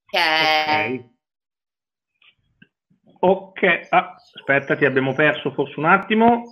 [0.06, 1.12] Che okay
[3.26, 6.42] Ok, ah, aspetta, ti abbiamo perso forse un attimo.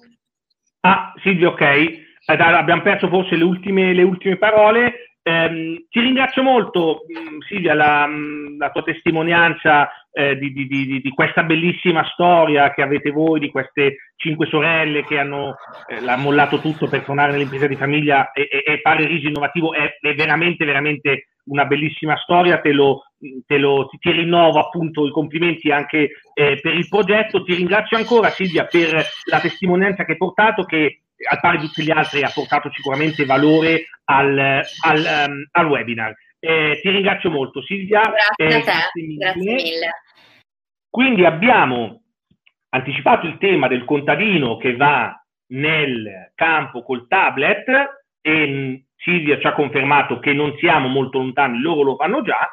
[0.85, 1.61] Ah, Silvio, ok.
[1.61, 5.17] Eh, abbiamo perso forse le ultime, le ultime parole.
[5.23, 11.01] Eh, ti ringrazio molto, mm, Silvia, la, mm, la tua testimonianza eh, di, di, di,
[11.01, 15.55] di, questa bellissima storia che avete voi, di queste cinque sorelle che hanno
[15.87, 19.73] eh, mollato tutto per tornare nell'impresa di famiglia e, e, e fare Risi Innovativo.
[19.73, 22.61] È, è, veramente, veramente una bellissima storia.
[22.61, 23.05] Te lo,
[23.47, 27.43] te lo, ti, ti rinnovo appunto i complimenti anche eh, per il progetto.
[27.43, 31.85] Ti ringrazio ancora, Silvia, per la testimonianza che hai portato, che al pari di tutti
[31.85, 36.15] gli altri, ha portato sicuramente valore al, al, um, al webinar.
[36.39, 38.01] Eh, ti ringrazio molto Silvia.
[38.01, 39.91] Grazie eh, a te, grazie mille.
[40.91, 42.03] Quindi abbiamo
[42.71, 45.17] anticipato il tema del contadino che va
[45.53, 47.69] nel campo col tablet
[48.21, 52.49] e mm, Silvia ci ha confermato che non siamo molto lontani, loro lo fanno già,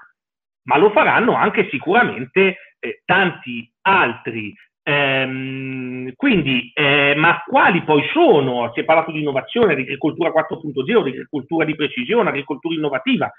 [0.64, 4.54] ma lo faranno anche sicuramente eh, tanti altri
[4.90, 8.72] Ehm, quindi, eh, ma quali poi sono?
[8.74, 13.32] Si è parlato di innovazione, di agricoltura 4.0, di agricoltura di precisione, agricoltura innovativa.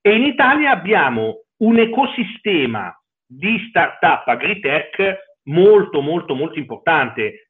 [0.00, 2.96] E in Italia abbiamo un ecosistema
[3.26, 7.41] di start-up agritech molto, molto, molto importante.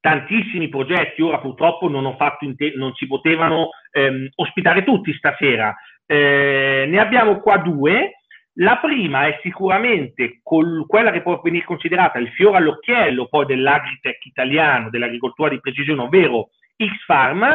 [0.00, 5.74] Tantissimi progetti, ora purtroppo non, inte- non si potevano ehm, ospitare tutti stasera.
[6.06, 8.12] Eh, ne abbiamo qua due.
[8.60, 14.24] La prima è sicuramente col, quella che può venire considerata il fiore all'occhiello poi dell'agritech
[14.26, 17.46] italiano, dell'agricoltura di precisione, ovvero X-Farm.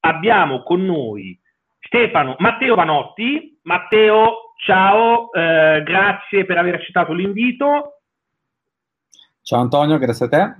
[0.00, 1.38] Abbiamo con noi
[1.78, 3.58] Stefano Matteo Vanotti.
[3.62, 8.00] Matteo, ciao, eh, grazie per aver accettato l'invito.
[9.42, 10.54] Ciao Antonio, grazie a te.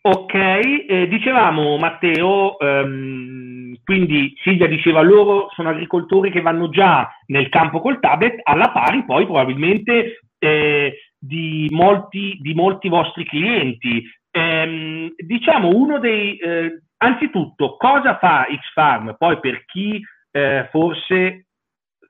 [0.00, 7.48] Ok, eh, dicevamo Matteo, ehm, quindi Silvia diceva loro sono agricoltori che vanno già nel
[7.48, 14.08] campo col tablet, alla pari poi probabilmente eh, di, molti, di molti vostri clienti.
[14.30, 19.16] Ehm, diciamo uno dei, eh, anzitutto cosa fa X-Farm?
[19.18, 21.46] Poi per chi eh, forse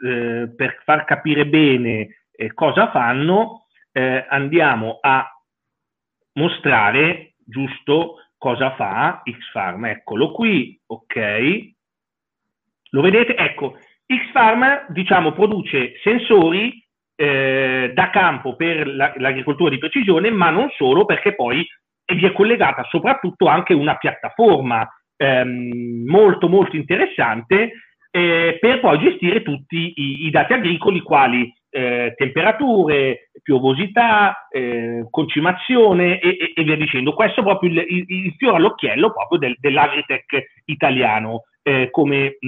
[0.05, 3.63] eh, per far capire bene eh, cosa fanno
[4.29, 5.29] andiamo a
[6.35, 9.87] mostrare giusto cosa fa X-Farm.
[9.87, 11.71] Eccolo qui, ok.
[12.91, 13.37] Lo vedete?
[13.37, 13.77] Ecco,
[14.07, 16.83] X-Farm, diciamo, produce sensori
[17.17, 21.67] eh, da campo per la, l'agricoltura di precisione, ma non solo, perché poi
[22.15, 27.73] vi è collegata soprattutto anche una piattaforma ehm, molto molto interessante
[28.11, 36.19] eh, per poi gestire tutti i, i dati agricoli quali eh, temperature, piovosità, eh, concimazione
[36.21, 37.15] e, e, e, via dicendo.
[37.15, 42.39] Questo è proprio il, il, il fiore all'occhiello proprio del, dell'agritech italiano, eh, come,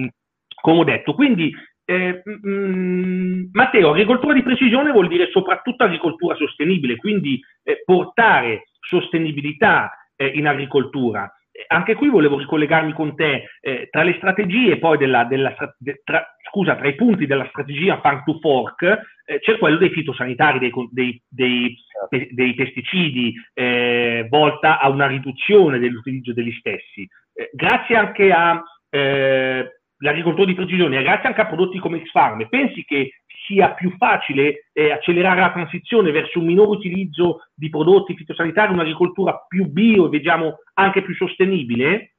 [0.61, 1.15] come, ho detto.
[1.15, 1.53] Quindi,
[1.85, 9.95] eh, mh, Matteo, agricoltura di precisione vuol dire soprattutto agricoltura sostenibile, quindi eh, portare sostenibilità
[10.21, 11.33] in agricoltura
[11.67, 16.25] anche qui volevo ricollegarmi con te eh, tra le strategie poi della, della de, tra,
[16.49, 18.83] scusa, tra i punti della strategia Farm to Fork
[19.25, 21.77] eh, c'è quello dei fitosanitari, dei, dei, dei,
[22.31, 27.09] dei pesticidi, eh, volta a una riduzione dell'utilizzo degli stessi.
[27.33, 33.11] Eh, grazie anche all'agricoltura eh, di precisione grazie anche a prodotti come X-Farm, pensi che
[33.51, 39.45] sia più facile eh, accelerare la transizione verso un minore utilizzo di prodotti fitosanitari, un'agricoltura
[39.49, 42.15] più bio e vediamo anche più sostenibile?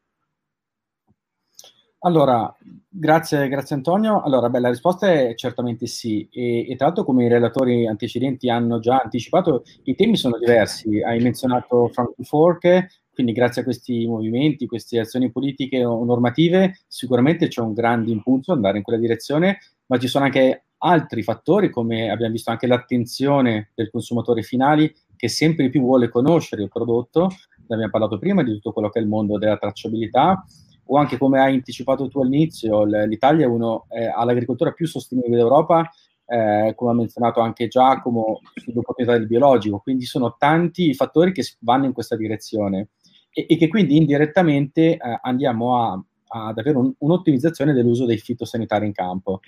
[1.99, 2.53] Allora,
[2.89, 4.23] grazie, grazie Antonio.
[4.23, 6.27] Allora, beh, la risposta è certamente sì.
[6.31, 10.99] E, e, tra l'altro, come i relatori antecedenti hanno già anticipato, i temi sono diversi.
[11.01, 17.47] Hai menzionato to Fork, quindi grazie a questi movimenti, queste azioni politiche o normative, sicuramente
[17.47, 21.69] c'è un grande impulso ad andare in quella direzione, ma ci sono anche altri fattori,
[21.69, 27.29] come abbiamo visto anche l'attenzione del consumatore finale, che sempre più vuole conoscere il prodotto.
[27.67, 30.43] Ne abbiamo parlato prima di tutto quello che è il mondo della tracciabilità
[30.85, 35.37] o anche come hai anticipato tu all'inizio, l'Italia è uno, eh, ha l'agricoltura più sostenibile
[35.37, 35.89] d'Europa,
[36.25, 41.43] eh, come ha menzionato anche Giacomo, sull'opportunità del biologico, quindi sono tanti i fattori che
[41.59, 42.89] vanno in questa direzione
[43.31, 48.85] e, e che quindi indirettamente eh, andiamo a, ad avere un, un'ottimizzazione dell'uso dei fitosanitari
[48.85, 49.39] in campo,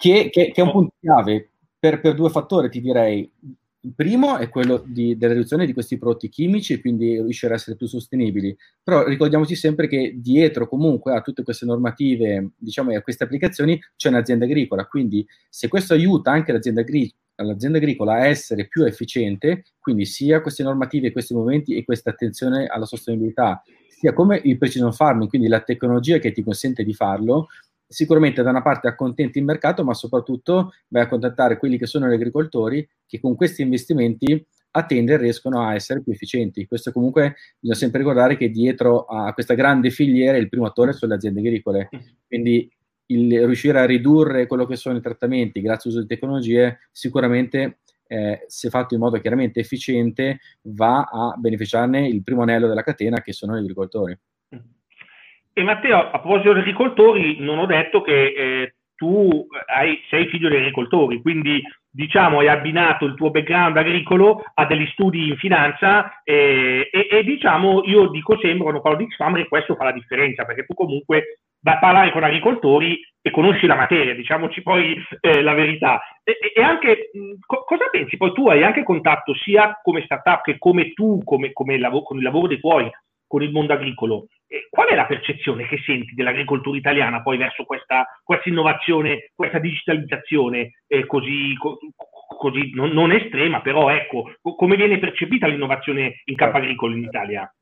[0.00, 3.30] che, che, che è un punto chiave per, per due fattori, ti direi.
[3.82, 7.56] Il primo è quello di, della riduzione di questi prodotti chimici e quindi riuscire a
[7.56, 8.56] essere più sostenibili.
[8.82, 13.78] Però ricordiamoci sempre che dietro comunque a tutte queste normative, diciamo, e a queste applicazioni
[13.96, 14.86] c'è un'azienda agricola.
[14.86, 20.40] Quindi se questo aiuta anche l'azienda, agri- l'azienda agricola a essere più efficiente, quindi sia
[20.40, 25.46] queste normative, questi momenti e questa attenzione alla sostenibilità, sia come il precision farming, quindi
[25.48, 27.48] la tecnologia che ti consente di farlo,
[27.90, 32.08] sicuramente da una parte accontenti il mercato, ma soprattutto vai a contattare quelli che sono
[32.08, 36.66] gli agricoltori che con questi investimenti a tende riescono a essere più efficienti.
[36.66, 41.10] Questo comunque bisogna sempre ricordare che dietro a questa grande filiera il primo attore sono
[41.10, 41.88] le aziende agricole,
[42.28, 42.70] quindi
[43.06, 48.44] il riuscire a ridurre quello che sono i trattamenti grazie all'uso di tecnologie sicuramente eh,
[48.46, 53.32] se fatto in modo chiaramente efficiente va a beneficiarne il primo anello della catena che
[53.32, 54.16] sono gli agricoltori.
[55.52, 60.48] E Matteo, a proposito degli agricoltori, non ho detto che eh, tu hai, sei figlio
[60.48, 66.22] di agricoltori, quindi diciamo hai abbinato il tuo background agricolo a degli studi in finanza
[66.22, 70.44] e, e, e diciamo io dico sempre quando parlo di X-Farm questo fa la differenza
[70.44, 75.42] perché tu comunque vai a parlare con agricoltori e conosci la materia, diciamoci poi eh,
[75.42, 76.00] la verità.
[76.22, 77.10] E, e anche
[77.44, 78.16] co- cosa pensi?
[78.16, 82.16] Poi tu hai anche contatto sia come startup che come tu, come, come lav- con
[82.18, 82.90] il lavoro dei tuoi,
[83.26, 84.26] con il mondo agricolo.
[84.68, 90.80] Qual è la percezione che senti dell'agricoltura italiana poi verso questa, questa innovazione, questa digitalizzazione
[90.88, 91.78] eh, così, co-
[92.36, 97.54] così non, non, estrema, però ecco, come viene percepita l'innovazione in campo agricolo in Italia?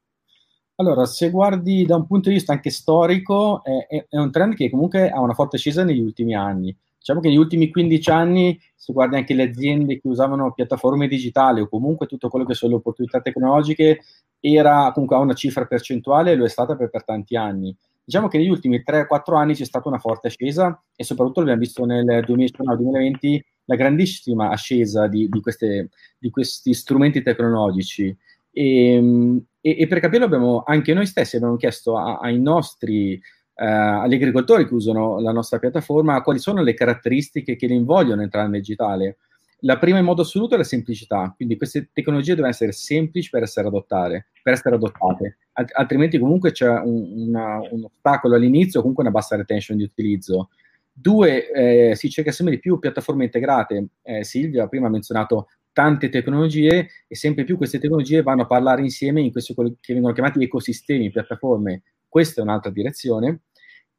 [0.77, 4.71] Allora, se guardi da un punto di vista anche storico, è, è un trend che
[4.71, 6.75] comunque ha una forte ascesa negli ultimi anni.
[7.09, 11.63] Diciamo che negli ultimi 15 anni, se guardi anche le aziende che usavano piattaforme digitali
[11.63, 14.01] o comunque tutto quello che sono le opportunità tecnologiche,
[14.39, 17.75] era comunque a una cifra percentuale e lo è stata per, per tanti anni.
[18.05, 21.87] Diciamo che negli ultimi 3-4 anni c'è stata una forte ascesa e soprattutto l'abbiamo visto
[21.87, 25.89] nel 2019-2020 la grandissima ascesa di, di, queste,
[26.19, 28.15] di questi strumenti tecnologici.
[28.51, 33.19] E, e, e, per capirlo abbiamo anche noi stessi abbiamo chiesto a, ai nostri
[33.61, 38.23] eh, agli agricoltori che usano la nostra piattaforma quali sono le caratteristiche che li vogliono
[38.23, 39.17] entrare nel digitale.
[39.63, 43.43] La prima in modo assoluto è la semplicità, quindi queste tecnologie devono essere semplici per
[43.43, 45.39] essere adottate, per essere adottate.
[45.55, 50.51] Alt- altrimenti comunque c'è un, una, un ostacolo all'inizio, comunque una bassa retention di utilizzo.
[50.93, 53.89] Due, eh, si cerca sempre di più piattaforme integrate.
[54.03, 55.49] Eh, Silvia prima ha menzionato
[55.79, 60.13] tante tecnologie e sempre più queste tecnologie vanno a parlare insieme in questi che vengono
[60.13, 61.85] chiamati ecosistemi, piattaforme.
[62.09, 63.43] Questa è un'altra direzione.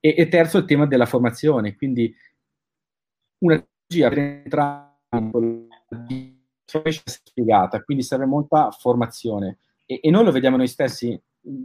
[0.01, 1.77] E, e terzo, il tema della formazione.
[1.77, 2.13] Quindi
[3.45, 5.67] una tecnologia per entrare
[7.05, 9.59] spiegata, quindi serve molta formazione.
[9.85, 11.17] E, e, noi lo vediamo noi stessi,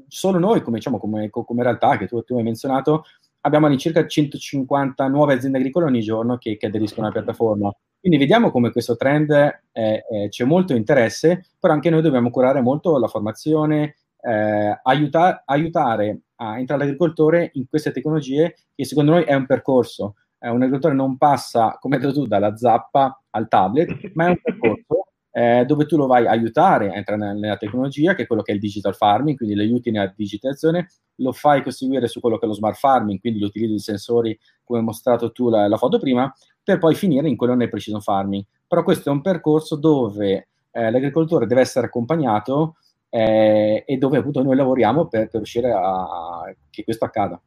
[0.06, 3.02] solo noi, come, diciamo, come, come realtà che tu, tu hai menzionato,
[3.44, 7.72] abbiamo all'incirca 150 nuove aziende agricole ogni giorno che, che aderiscono alla piattaforma.
[8.00, 12.60] Quindi vediamo come questo trend eh, eh, c'è molto interesse, però anche noi dobbiamo curare
[12.60, 19.24] molto la formazione, eh, aiuta- aiutare a entrare l'agricoltore in queste tecnologie che secondo noi
[19.24, 20.16] è un percorso.
[20.38, 24.28] Eh, un agricoltore non passa, come hai detto tu, dalla zappa al tablet, ma è
[24.28, 25.03] un percorso
[25.36, 28.52] eh, dove tu lo vai a aiutare a entrare nella, tecnologia, che è quello che
[28.52, 32.44] è il digital farming, quindi le aiuti nella digitalizzazione, lo fai costruire su quello che
[32.44, 35.98] è lo smart farming, quindi l'utilizzo di sensori, come hai mostrato tu la, la foto
[35.98, 36.32] prima,
[36.62, 38.44] per poi finire in quello nel precision farming.
[38.68, 42.76] Però questo è un percorso dove eh, l'agricoltore deve essere accompagnato
[43.10, 47.40] eh, e dove appunto noi lavoriamo per, per riuscire a, a, che questo accada.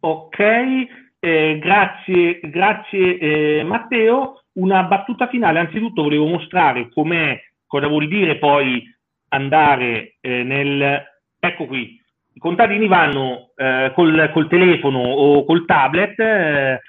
[0.00, 0.38] Ok,
[1.18, 4.41] eh, grazie, grazie eh, Matteo.
[4.54, 8.82] Una battuta finale, anzitutto volevo mostrare com'è, cosa vuol dire poi
[9.28, 11.10] andare eh, nel...
[11.38, 12.00] Ecco qui,
[12.34, 16.80] i contadini vanno eh, col, col, telefono o col tablet eh,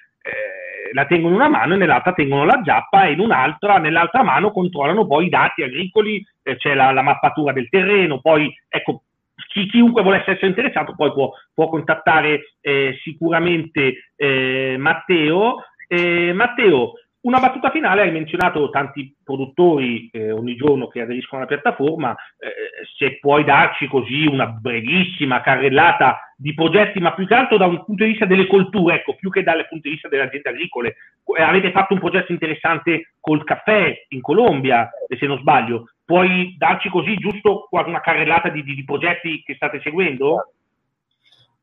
[0.93, 4.51] la tengono in una mano e nell'altra tengono la giappa e in un'altra, nell'altra mano
[4.51, 9.03] controllano poi i dati agricoli, eh, c'è la, la, mappatura del terreno, poi ecco,
[9.47, 15.63] chi, chiunque volesse essere interessato poi può, può contattare eh, sicuramente eh, Matteo.
[15.93, 16.93] Matteo,
[17.23, 22.85] una battuta finale, hai menzionato tanti produttori eh, ogni giorno che aderiscono alla piattaforma, eh,
[22.97, 27.85] se puoi darci così una brevissima carrellata di progetti, ma più che altro da un
[27.85, 30.95] punto di vista delle colture, ecco, più che dal punto di vista delle aziende agricole.
[31.37, 35.91] Eh, avete fatto un progetto interessante col caffè in Colombia, se non sbaglio.
[36.03, 40.51] Puoi darci così giusto una carrellata di, di, di progetti che state seguendo?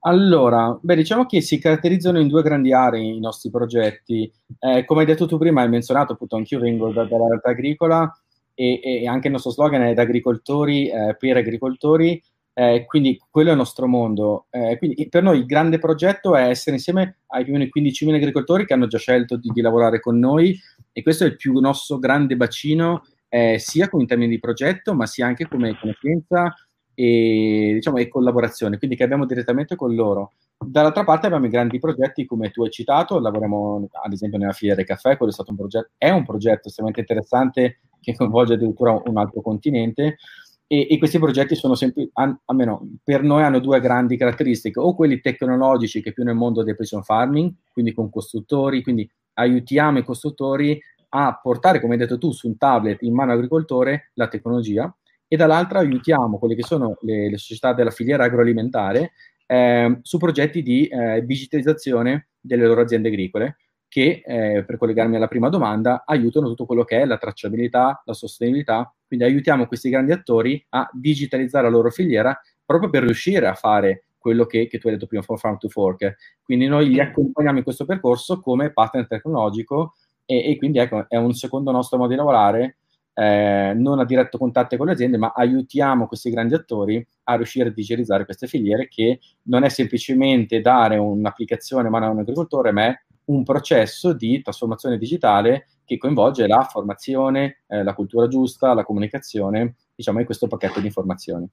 [0.02, 4.32] Allora, beh, diciamo che si caratterizzano in due grandi aree i nostri progetti.
[4.58, 8.10] Eh, come hai detto tu prima, hai menzionato, appunto, anch'io vengo da, dalla realtà agricola
[8.54, 12.22] e, e, anche il nostro slogan è da agricoltori eh, per agricoltori,
[12.54, 14.46] eh, quindi quello è il nostro mondo.
[14.48, 18.14] Eh, quindi per noi il grande progetto è essere insieme ai più o meno 15.000
[18.14, 20.58] agricoltori che hanno già scelto di, di, lavorare con noi
[20.92, 25.04] e questo è il più nostro grande bacino, eh, sia in termini di progetto, ma
[25.04, 26.54] sia anche come conoscenza
[27.02, 30.32] e, diciamo, e collaborazione, quindi che abbiamo direttamente con loro.
[30.62, 34.76] Dall'altra parte abbiamo i grandi progetti come tu hai citato, lavoriamo ad esempio nella filiera
[34.76, 39.00] del caffè, quello è stato un progetto, è un progetto estremamente interessante che coinvolge addirittura
[39.02, 40.18] un altro continente
[40.66, 42.10] e, e questi progetti sono sempre,
[42.44, 46.76] almeno per noi hanno due grandi caratteristiche, o quelli tecnologici che più nel mondo del
[46.76, 50.78] precision farming, quindi con costruttori, quindi aiutiamo i costruttori
[51.12, 54.94] a portare, come hai detto tu, su un tablet in mano all'agricoltore la tecnologia
[55.32, 59.12] e dall'altra aiutiamo quelle che sono le, le società della filiera agroalimentare
[59.46, 65.28] eh, su progetti di eh, digitalizzazione delle loro aziende agricole che, eh, per collegarmi alla
[65.28, 70.10] prima domanda, aiutano tutto quello che è la tracciabilità, la sostenibilità, quindi aiutiamo questi grandi
[70.10, 74.88] attori a digitalizzare la loro filiera proprio per riuscire a fare quello che, che tu
[74.88, 76.16] hai detto prima, from farm to fork.
[76.42, 81.16] Quindi noi li accompagniamo in questo percorso come partner tecnologico e, e quindi ecco, è
[81.16, 82.78] un secondo nostro modo di lavorare,
[83.20, 87.68] eh, non a diretto contatto con le aziende, ma aiutiamo questi grandi attori a riuscire
[87.68, 92.72] a digitalizzare queste filiere che non è semplicemente dare un'applicazione a mano a un agricoltore,
[92.72, 98.72] ma è un processo di trasformazione digitale che coinvolge la formazione, eh, la cultura giusta,
[98.72, 101.46] la comunicazione, diciamo in questo pacchetto di informazioni.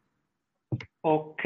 [1.01, 1.43] Ok,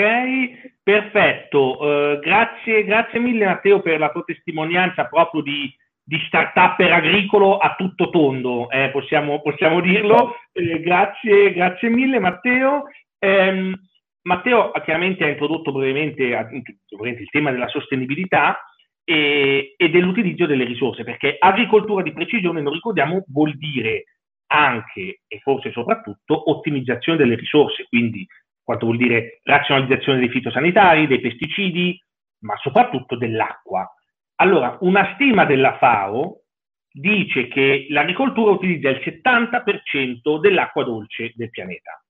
[0.83, 1.81] perfetto.
[1.81, 5.73] Uh, grazie, grazie mille Matteo per la tua testimonianza proprio di,
[6.11, 10.35] di start-upper agricolo a tutto tondo, eh, possiamo, possiamo, dirlo.
[10.51, 12.83] Eh, grazie, grazie mille Matteo.
[13.17, 13.71] Eh,
[14.23, 18.59] Matteo chiaramente ha introdotto brevemente, il tema della sostenibilità
[19.05, 24.03] e, e dell'utilizzo delle risorse, perché agricoltura di precisione, non ricordiamo, vuol dire
[24.47, 28.27] anche e forse soprattutto ottimizzazione delle risorse, quindi
[28.61, 31.97] quanto vuol dire razionalizzazione dei fitosanitari, dei pesticidi,
[32.39, 33.89] ma soprattutto dell'acqua.
[34.41, 36.41] Allora, una stima della FAO
[36.91, 42.03] dice che l'agricoltura utilizza il 70% dell'acqua dolce del pianeta.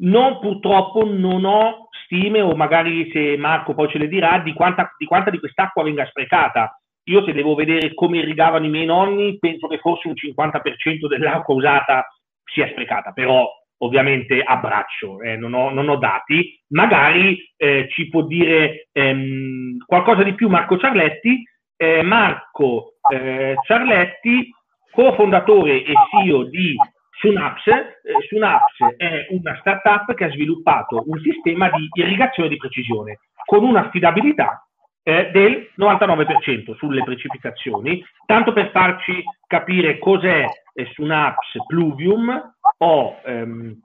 [0.00, 4.94] Non, purtroppo non ho stime, o magari se Marco poi ce le dirà, di quanta
[4.96, 6.80] di, quanta di quest'acqua venga sprecata.
[7.04, 11.54] Io se devo vedere come irrigavano i miei nonni, penso che forse un 50% dell'acqua
[11.54, 12.06] usata
[12.44, 13.46] sia sprecata, però
[13.80, 16.58] ovviamente a braccio, eh, non, ho, non, ho, dati.
[16.68, 21.42] Magari eh, ci può dire ehm, qualcosa di più Marco Ciarletti.
[21.80, 24.52] Eh, Marco eh, Ciarletti,
[24.90, 26.76] cofondatore e CEO di
[27.20, 33.20] Synapse, eh, Synapse è una startup che ha sviluppato un sistema di irrigazione di precisione
[33.44, 34.66] con un'affidabilità
[35.04, 38.04] eh, del 99% sulle precipitazioni.
[38.26, 43.80] Tanto per farci capire cos'è eh, Synapse Pluvium, ho ehm,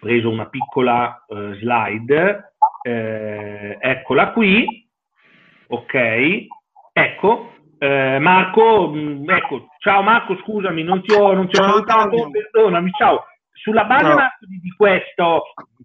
[0.00, 4.88] preso una piccola eh, slide, eh, eccola qui,
[5.68, 6.46] ok,
[6.98, 12.30] ecco, eh, Marco, mm, ecco, ciao Marco, scusami, non ti ho, non ti ho salutato,
[12.30, 13.26] perdonami, ciao.
[13.52, 14.16] Sulla base no.
[14.40, 15.40] di, di questa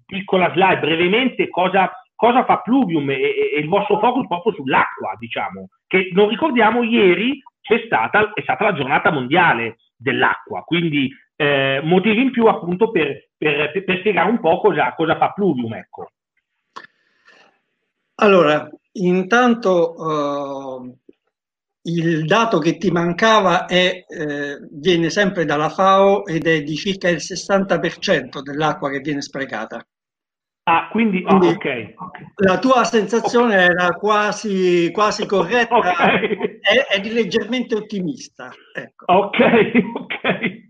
[0.06, 3.16] piccola slide, brevemente, cosa, cosa fa Pluvium e,
[3.56, 8.66] e, il vostro focus proprio sull'acqua, diciamo, che non ricordiamo ieri c'è stata, è stata
[8.66, 14.40] la giornata mondiale dell'acqua, quindi eh, motivi in più appunto per, per, per spiegare un
[14.40, 16.12] po' cosa, cosa fa Pluvium, ecco.
[18.16, 20.98] Allora, intanto uh,
[21.84, 27.10] il dato che ti mancava è, eh, viene sempre dalla FAO ed è di circa
[27.10, 29.86] il 60% dell'acqua che viene sprecata.
[30.64, 31.96] Ah, quindi, quindi oh, okay.
[32.36, 33.66] la tua sensazione okay.
[33.66, 36.60] era quasi, quasi corretta okay.
[36.60, 38.52] è, è leggermente ottimista.
[38.74, 39.06] Ecco.
[39.12, 39.40] Ok,
[39.96, 40.70] ok.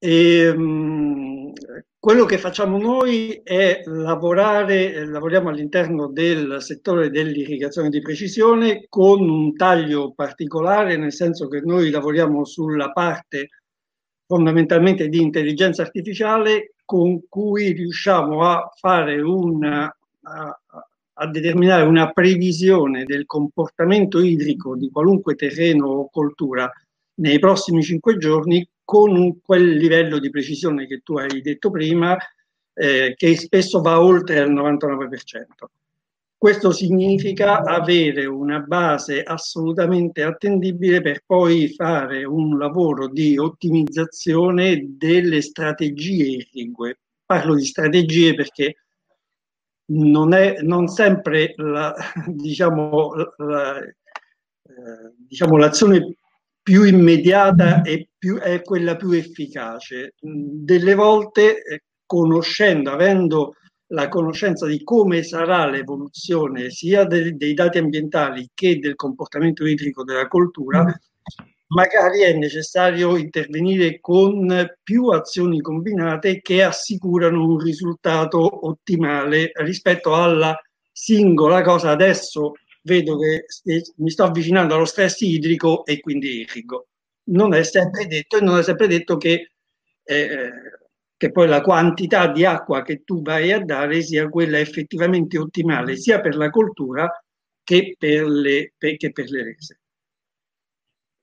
[0.00, 1.52] E, um,
[1.98, 9.54] quello che facciamo noi è lavorare, lavoriamo all'interno del settore dell'irrigazione di precisione con un
[9.56, 13.48] taglio particolare, nel senso che noi lavoriamo sulla parte
[14.26, 19.84] fondamentalmente di intelligenza artificiale con cui riusciamo a fare una,
[20.22, 20.60] a,
[21.14, 26.70] a determinare una previsione del comportamento idrico di qualunque terreno o coltura
[27.14, 32.16] nei prossimi cinque giorni con quel livello di precisione che tu hai detto prima,
[32.72, 35.68] eh, che spesso va oltre il 99%.
[36.38, 45.42] Questo significa avere una base assolutamente attendibile per poi fare un lavoro di ottimizzazione delle
[45.42, 47.00] strategie irrigue.
[47.26, 48.84] Parlo di strategie perché
[49.90, 51.94] non, è, non sempre la,
[52.26, 56.16] diciamo, la, eh, diciamo, l'azione
[56.68, 60.12] più immediata e più, è quella più efficace.
[60.20, 63.54] Delle volte, eh, conoscendo, avendo
[63.92, 70.04] la conoscenza di come sarà l'evoluzione sia de, dei dati ambientali che del comportamento idrico
[70.04, 70.84] della coltura,
[71.68, 80.54] magari è necessario intervenire con più azioni combinate che assicurano un risultato ottimale rispetto alla
[80.92, 81.92] singola cosa.
[81.92, 82.52] Adesso
[82.88, 83.44] vedo che
[83.96, 86.88] mi sto avvicinando allo stress idrico e quindi irrigo.
[87.30, 89.52] Non è sempre detto e non è sempre detto che,
[90.02, 90.50] eh,
[91.16, 95.96] che poi la quantità di acqua che tu vai a dare sia quella effettivamente ottimale
[95.96, 97.10] sia per la coltura
[97.62, 99.77] che per le, che per le rese.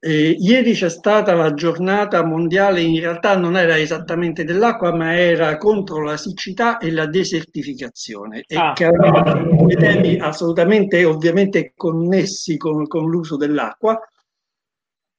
[0.08, 5.58] Eh, ieri c'è stata la giornata mondiale, in realtà non era esattamente dell'acqua, ma era
[5.58, 8.44] contro la siccità e la desertificazione.
[8.46, 8.74] E ah.
[8.74, 14.00] che due temi assolutamente, ovviamente, connessi con, con l'uso dell'acqua.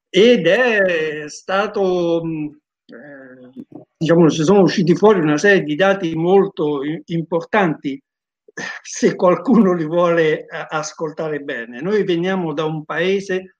[0.08, 3.64] Ed è stato, eh,
[3.96, 8.00] diciamo, ci sono usciti fuori una serie di dati molto importanti
[8.82, 11.80] se qualcuno li vuole eh, ascoltare bene.
[11.80, 13.56] Noi veniamo da un paese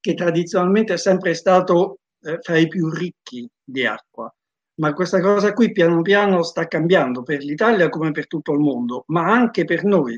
[0.00, 4.32] che tradizionalmente è sempre stato eh, fra i più ricchi di acqua.
[4.80, 9.04] Ma questa cosa qui piano piano sta cambiando per l'Italia come per tutto il mondo,
[9.08, 10.16] ma anche per noi.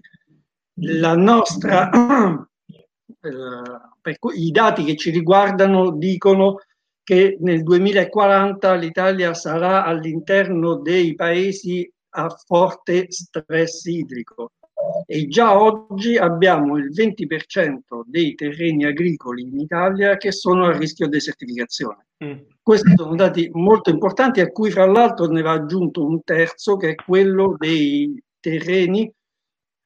[0.82, 1.88] La nostra,
[3.20, 3.30] eh,
[4.00, 6.58] per I dati che ci riguardano dicono
[7.02, 14.52] che nel 2040 l'Italia sarà all'interno dei paesi a forte stress idrico
[15.06, 21.06] e già oggi abbiamo il 20% dei terreni agricoli in Italia che sono a rischio
[21.06, 22.06] di desertificazione.
[22.24, 22.38] Mm.
[22.62, 26.90] Questi sono dati molto importanti a cui fra l'altro ne va aggiunto un terzo che
[26.90, 29.12] è quello dei terreni.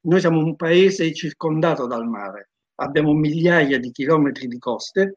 [0.03, 5.14] Noi siamo un paese circondato dal mare, abbiamo migliaia di chilometri di coste.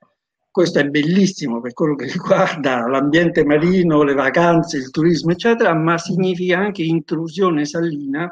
[0.49, 5.97] Questo è bellissimo per quello che riguarda l'ambiente marino, le vacanze, il turismo, eccetera, ma
[5.97, 8.27] significa anche intrusione salina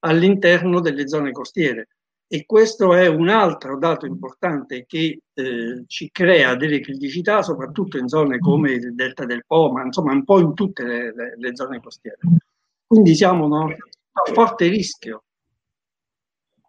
[0.00, 1.88] all'interno delle zone costiere.
[2.28, 8.08] E questo è un altro dato importante che eh, ci crea delle criticità, soprattutto in
[8.08, 11.54] zone come il delta del Po, ma insomma un po' in tutte le, le, le
[11.54, 12.18] zone costiere.
[12.84, 15.22] Quindi siamo no, a forte rischio.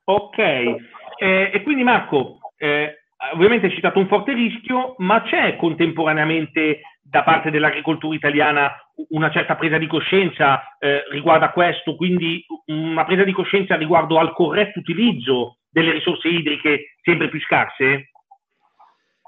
[0.03, 3.03] Ok, eh, e quindi Marco, eh,
[3.33, 8.71] ovviamente hai citato un forte rischio, ma c'è contemporaneamente da parte dell'agricoltura italiana
[9.09, 14.19] una certa presa di coscienza eh, riguardo a questo, quindi una presa di coscienza riguardo
[14.19, 18.11] al corretto utilizzo delle risorse idriche sempre più scarse?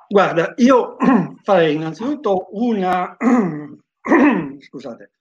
[0.07, 0.97] Guarda, io
[1.43, 3.15] farei innanzitutto una,
[4.59, 5.11] scusate,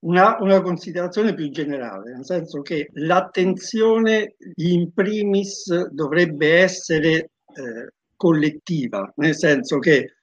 [0.00, 9.12] una, una, considerazione più generale, nel senso che l'attenzione in primis dovrebbe essere eh, collettiva,
[9.16, 10.14] nel senso che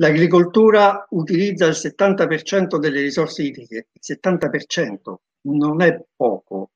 [0.00, 6.70] L'agricoltura utilizza il 70% delle risorse idriche, il 70% non è poco.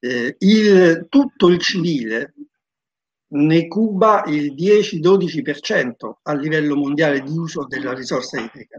[0.00, 2.34] Eh, il, tutto il civile
[3.32, 8.78] ne cuba il 10-12% a livello mondiale di uso della risorsa idrica.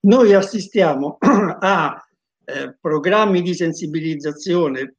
[0.00, 2.04] Noi assistiamo a
[2.46, 4.96] eh, programmi di sensibilizzazione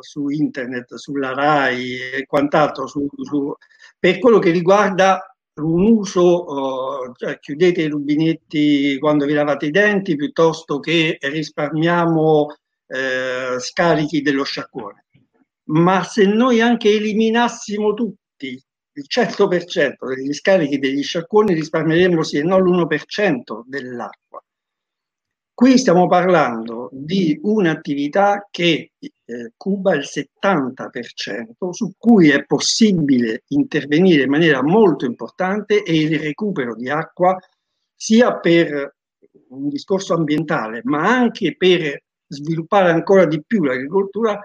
[0.00, 3.52] su internet, sulla RAI e quant'altro su, su,
[3.98, 10.16] per quello che riguarda un uso, cioè chiudete i rubinetti quando vi lavate i denti
[10.16, 12.48] piuttosto che risparmiamo
[12.86, 15.04] eh, scarichi dello sciacquone.
[15.68, 22.42] Ma se noi anche eliminassimo tutti il 100% degli scarichi degli sciacquoni risparmieremmo sì e
[22.42, 24.42] no l'1% dell'acqua.
[25.58, 34.24] Qui stiamo parlando di un'attività che eh, cuba il 70%, su cui è possibile intervenire
[34.24, 37.38] in maniera molto importante e il recupero di acqua
[37.94, 38.96] sia per
[39.48, 44.38] un discorso ambientale, ma anche per sviluppare ancora di più l'agricoltura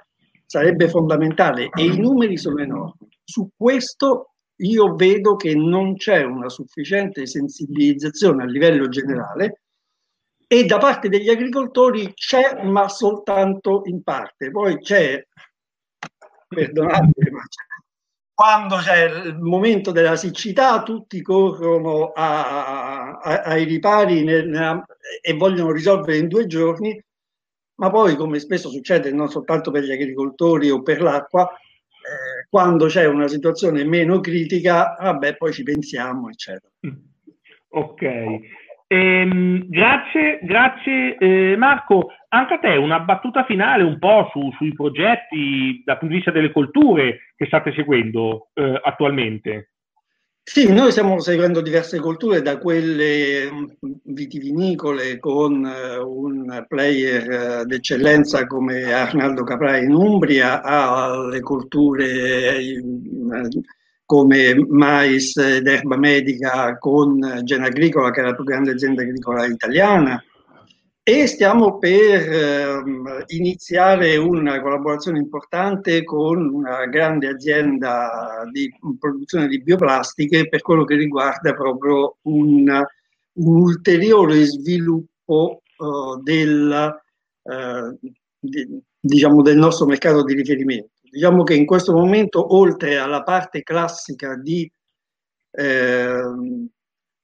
[0.45, 3.09] sarebbe fondamentale e i numeri sono enormi.
[3.21, 9.63] Su questo io vedo che non c'è una sufficiente sensibilizzazione a livello generale
[10.53, 14.51] e da parte degli agricoltori c'è, ma soltanto in parte.
[14.51, 15.25] Poi c'è,
[16.45, 17.63] perdonatemi, ma c'è,
[18.33, 24.83] quando c'è il momento della siccità, tutti corrono a, a, ai ripari nel,
[25.21, 27.01] e vogliono risolvere in due giorni,
[27.75, 32.87] ma poi, come spesso succede non soltanto per gli agricoltori o per l'acqua, eh, quando
[32.87, 36.73] c'è una situazione meno critica, vabbè, poi ci pensiamo, eccetera.
[37.69, 38.59] Ok.
[38.91, 42.09] Ehm, grazie, grazie eh, Marco.
[42.27, 46.31] Anche a te una battuta finale un po' su, sui progetti dal punto di vista
[46.31, 49.71] delle colture che state seguendo eh, attualmente.
[50.43, 53.65] Sì, noi stiamo seguendo diverse colture, da quelle mm,
[54.03, 57.31] vitivinicole con eh, un player
[57.61, 62.83] eh, d'eccellenza come Arnaldo Caprai in Umbria, alle colture eh,
[64.11, 69.45] come mais ed erba medica con Gen Agricola, che è la più grande azienda agricola
[69.45, 70.21] italiana,
[71.01, 72.83] e stiamo per eh,
[73.27, 80.95] iniziare una collaborazione importante con una grande azienda di produzione di bioplastiche per quello che
[80.95, 82.67] riguarda proprio un,
[83.35, 86.99] un ulteriore sviluppo uh, del,
[87.43, 91.00] uh, di, diciamo, del nostro mercato di riferimento.
[91.11, 94.71] Diciamo che in questo momento, oltre alla parte classica di
[95.51, 96.21] eh,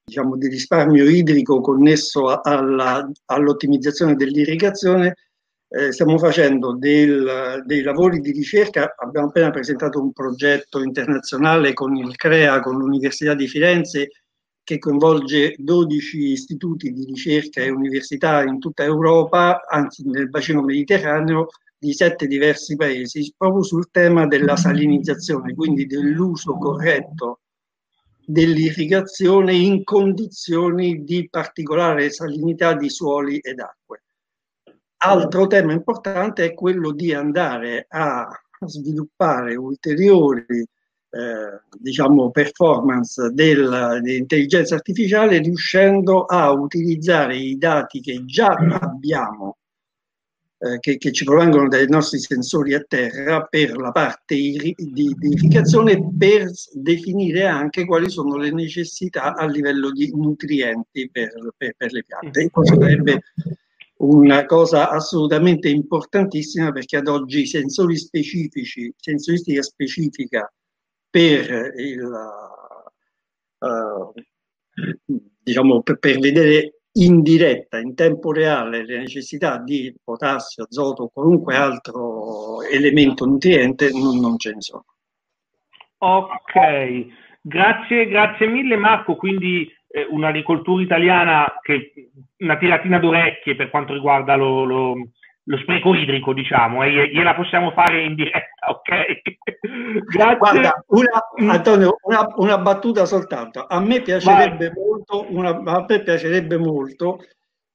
[0.04, 5.16] diciamo, di risparmio idrico connesso alla, all'ottimizzazione dell'irrigazione,
[5.70, 11.96] eh, stiamo facendo del, dei lavori di ricerca, abbiamo appena presentato un progetto internazionale con
[11.96, 14.10] il CREA, con l'Università di Firenze,
[14.64, 21.48] che coinvolge 12 istituti di ricerca e università in tutta Europa, anzi nel bacino mediterraneo,
[21.80, 27.42] di sette diversi paesi, proprio sul tema della salinizzazione, quindi dell'uso corretto
[28.26, 34.04] dell'irrigazione in condizioni di particolare salinità di suoli ed acque.
[34.98, 38.28] Altro tema importante è quello di andare a
[38.66, 49.58] sviluppare ulteriori eh, diciamo, performance dell'intelligenza artificiale riuscendo a utilizzare i dati che già abbiamo
[50.60, 55.16] eh, che, che, ci provengono dai nostri sensori a terra per la parte di, di,
[55.20, 61.92] irrigazione per definire anche quali sono le necessità a livello di nutrienti per, per, per
[61.92, 62.42] le piante.
[62.42, 63.22] E questo sarebbe
[63.98, 70.52] una cosa assolutamente importantissima perché ad oggi i sensori specifici, sensoristica specifica
[71.10, 72.02] per il
[73.60, 74.14] uh,
[75.44, 81.10] diciamo per, per vedere in diretta, in tempo reale, le necessità di potassio, azoto o
[81.10, 84.86] qualunque altro elemento nutriente non, non ce ne sono.
[86.00, 87.06] Ok,
[87.42, 94.36] grazie, grazie mille Marco, quindi eh, un'agricoltura italiana che una tiratina d'orecchie per quanto riguarda
[94.36, 94.96] lo, lo,
[95.48, 100.06] lo spreco idrico, diciamo, e gliela possiamo fare in diretta, ok?
[100.12, 100.38] Grazie.
[100.38, 101.50] Guarda, una, mm.
[101.50, 103.66] Antonio, una, una, battuta soltanto.
[103.68, 107.20] A me piacerebbe molto, una, a me piacerebbe molto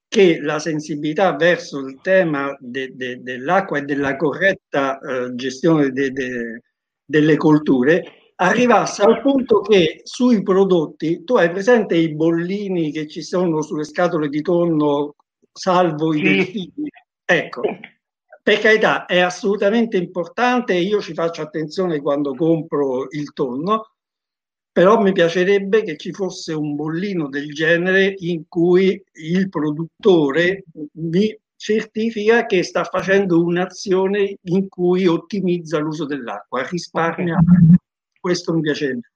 [0.07, 6.11] che la sensibilità verso il tema de, de, dell'acqua e della corretta eh, gestione de,
[7.03, 8.03] delle colture
[8.35, 13.83] arrivasse al punto che sui prodotti tu hai presente i bollini che ci sono sulle
[13.83, 15.15] scatole di tonno
[15.51, 16.71] salvo i delfini
[17.25, 17.61] Ecco,
[18.41, 23.93] per carità, è assolutamente importante, io ci faccio attenzione quando compro il tonno,
[24.71, 30.63] però mi piacerebbe che ci fosse un bollino del genere in cui il produttore
[30.93, 37.37] mi certifica che sta facendo un'azione in cui ottimizza l'uso dell'acqua, risparmia.
[38.19, 39.11] Questo mi piacerebbe.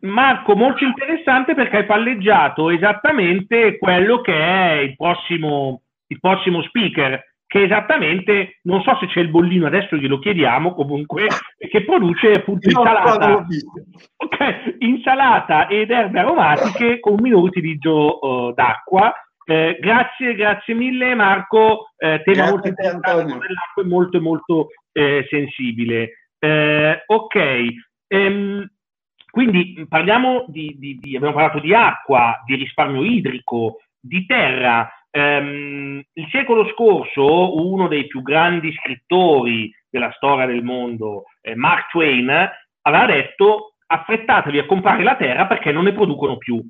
[0.00, 7.27] Marco, molto interessante perché hai palleggiato esattamente quello che è il prossimo, il prossimo speaker,
[7.48, 12.68] che esattamente, non so se c'è il bollino, adesso glielo chiediamo comunque, che produce appunto
[12.68, 13.46] insalata,
[14.16, 19.12] okay, insalata ed erbe aromatiche con un minore utilizzo uh, d'acqua.
[19.46, 26.28] Eh, grazie, grazie mille Marco, eh, tema molto importante dell'acqua e molto molto eh, sensibile.
[26.38, 27.64] Eh, ok,
[28.08, 28.70] ehm,
[29.30, 36.02] quindi parliamo di, di, di, abbiamo parlato di acqua, di risparmio idrico, di terra, Um,
[36.12, 42.28] il secolo scorso uno dei più grandi scrittori della storia del mondo, eh, Mark Twain,
[42.82, 46.62] aveva detto affrettatevi a comprare la terra perché non ne producono più.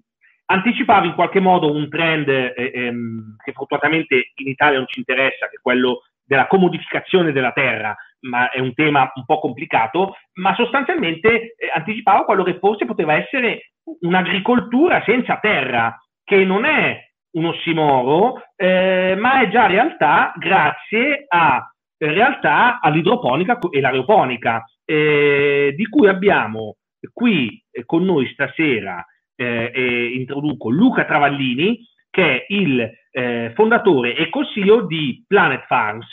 [0.51, 5.49] Anticipava in qualche modo un trend eh, ehm, che fortunatamente in Italia non ci interessa,
[5.49, 10.55] che è quello della comodificazione della terra, ma è un tema un po' complicato, ma
[10.55, 17.08] sostanzialmente eh, anticipava quello che forse poteva essere un'agricoltura senza terra, che non è
[17.39, 25.73] un ossimoro, eh, ma è già realtà grazie a in realtà all'idroponica e l'aeroponica, eh,
[25.77, 26.77] di cui abbiamo
[27.13, 31.81] qui eh, con noi stasera, eh, introduco Luca Travallini,
[32.11, 36.13] che è il eh, fondatore e consiglio di Planet Farms.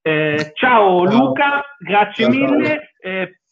[0.00, 2.92] Eh, ciao, ciao Luca, grazie ciao, mille.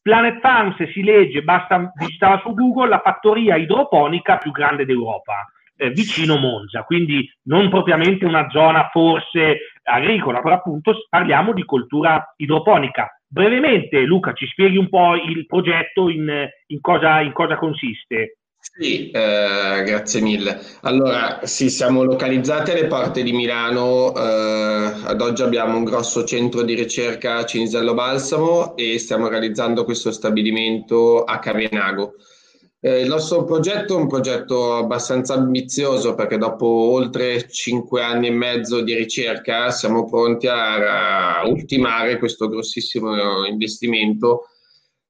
[0.01, 5.47] Planet Farms si legge, basta visitare su Google, la fattoria idroponica più grande d'Europa
[5.77, 12.35] eh, vicino Monza, quindi non propriamente una zona forse agricola, però appunto parliamo di coltura
[12.37, 13.11] idroponica.
[13.29, 18.39] Brevemente, Luca, ci spieghi un po' il progetto, in, in, cosa, in cosa, consiste?
[18.59, 20.59] Sì, eh, grazie mille.
[20.83, 26.63] Allora, sì, siamo localizzati alle porte di Milano, eh, ad oggi abbiamo un grosso centro
[26.63, 32.15] di ricerca Cinisello Balsamo e stiamo realizzando questo stabilimento a Cavenago.
[32.79, 38.33] Eh, il nostro progetto è un progetto abbastanza ambizioso perché dopo oltre cinque anni e
[38.33, 44.49] mezzo di ricerca siamo pronti a, a ultimare questo grossissimo investimento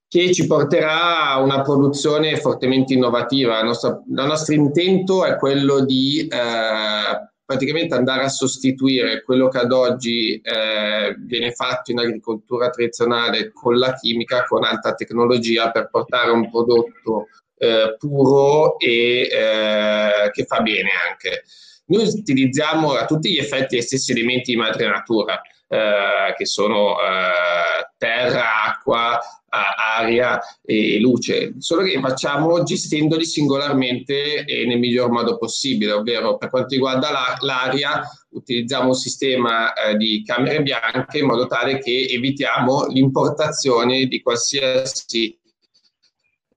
[0.08, 3.58] che ci porterà a una produzione fortemente innovativa.
[3.58, 9.58] Il nostro, il nostro intento è quello di eh, praticamente andare a sostituire quello che
[9.58, 15.88] ad oggi eh, viene fatto in agricoltura tradizionale con la chimica, con alta tecnologia per
[15.90, 17.26] portare un prodotto
[17.58, 21.44] eh, puro e eh, che fa bene anche.
[21.86, 26.96] Noi utilizziamo a tutti gli effetti gli stessi elementi di madre natura, eh, che sono
[26.98, 35.38] eh, terra, acqua, aria e luce, solo che facciamo gestendoli singolarmente e nel miglior modo
[35.38, 41.26] possibile, ovvero per quanto riguarda la, l'aria utilizziamo un sistema eh, di camere bianche in
[41.26, 45.38] modo tale che evitiamo l'importazione di qualsiasi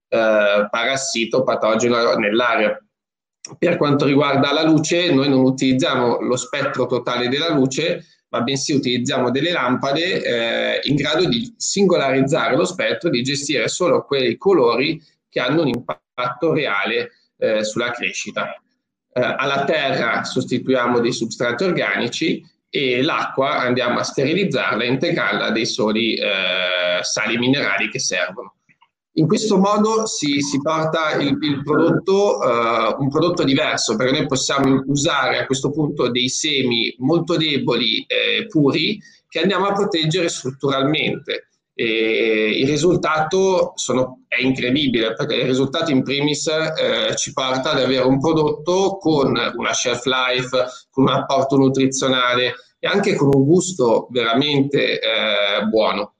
[0.09, 2.77] eh, parassito patogeno nell'aria.
[3.57, 8.73] Per quanto riguarda la luce, noi non utilizziamo lo spettro totale della luce, ma bensì
[8.73, 15.01] utilizziamo delle lampade eh, in grado di singolarizzare lo spettro, di gestire solo quei colori
[15.29, 18.53] che hanno un impatto reale eh, sulla crescita.
[19.11, 25.65] Eh, alla terra sostituiamo dei substrati organici e l'acqua andiamo a sterilizzarla e integrarla dei
[25.65, 28.53] soli eh, sali minerali che servono.
[29.13, 34.27] In questo modo si, si porta il, il prodotto, uh, un prodotto diverso, perché noi
[34.27, 40.29] possiamo usare a questo punto dei semi molto deboli e puri che andiamo a proteggere
[40.29, 41.49] strutturalmente.
[41.73, 47.79] E il risultato sono, è incredibile perché il risultato in primis eh, ci porta ad
[47.79, 53.45] avere un prodotto con una shelf life, con un apporto nutrizionale e anche con un
[53.45, 56.15] gusto veramente eh, buono.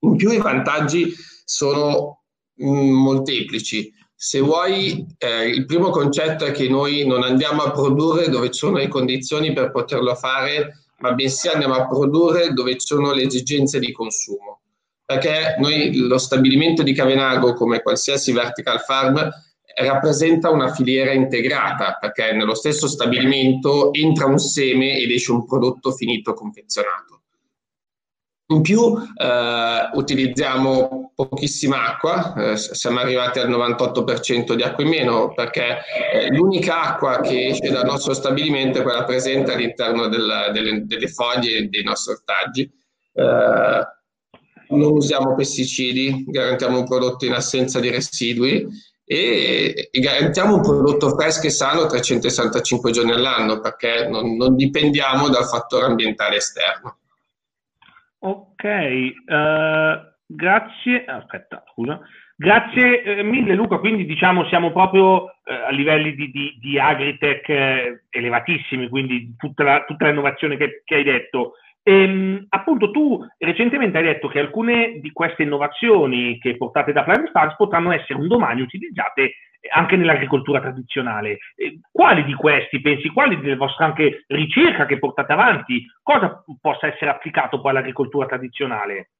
[0.00, 1.10] In più i vantaggi
[1.54, 2.22] sono
[2.60, 3.92] mm, molteplici.
[4.12, 8.58] Se vuoi, eh, il primo concetto è che noi non andiamo a produrre dove ci
[8.58, 13.22] sono le condizioni per poterlo fare, ma bensì andiamo a produrre dove ci sono le
[13.22, 14.62] esigenze di consumo.
[15.04, 19.30] Perché noi lo stabilimento di Cavenago, come qualsiasi vertical farm,
[19.76, 25.92] rappresenta una filiera integrata, perché nello stesso stabilimento entra un seme ed esce un prodotto
[25.92, 27.23] finito confezionato.
[28.46, 35.32] In più eh, utilizziamo pochissima acqua, eh, siamo arrivati al 98% di acqua in meno
[35.32, 35.78] perché
[36.12, 41.08] eh, l'unica acqua che esce dal nostro stabilimento è quella presente all'interno del, delle, delle,
[41.08, 42.70] foglie dei nostri ortaggi.
[43.14, 43.88] Eh,
[44.68, 48.66] non usiamo pesticidi, garantiamo un prodotto in assenza di residui
[49.06, 55.30] e, e garantiamo un prodotto fresco e sano 365 giorni all'anno perché non, non dipendiamo
[55.30, 56.98] dal fattore ambientale esterno.
[58.24, 61.04] Ok, uh, grazie.
[61.04, 62.00] Aspetta, scusa.
[62.36, 67.48] Grazie eh, mille Luca, quindi diciamo siamo proprio eh, a livelli di, di, di agritech
[67.48, 71.52] eh, elevatissimi, quindi tutta, la, tutta l'innovazione che, che, hai detto.
[71.86, 77.28] Ehm, appunto tu recentemente hai detto che alcune di queste innovazioni che portate da Private
[77.28, 79.34] Stars potranno essere un domani utilizzate
[79.70, 81.38] anche nell'agricoltura tradizionale.
[81.90, 87.10] Quali di questi pensi, quali delle vostre anche ricerca che portate avanti, cosa possa essere
[87.10, 89.10] applicato poi all'agricoltura tradizionale?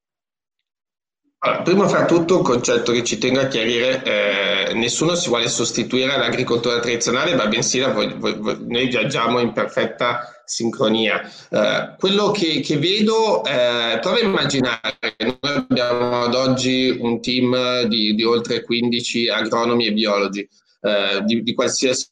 [1.39, 5.47] Allora, prima fra tutto un concetto che ci tengo a chiarire, eh, nessuno si vuole
[5.47, 11.21] sostituire all'agricoltura tradizionale, ma bensì la, noi viaggiamo in perfetta sincronia.
[11.49, 17.83] Eh, quello che, che vedo, eh, prova a immaginare, noi abbiamo ad oggi un team
[17.83, 20.47] di, di oltre 15 agronomi e biologi.
[20.85, 22.11] Eh, di, di, qualsiasi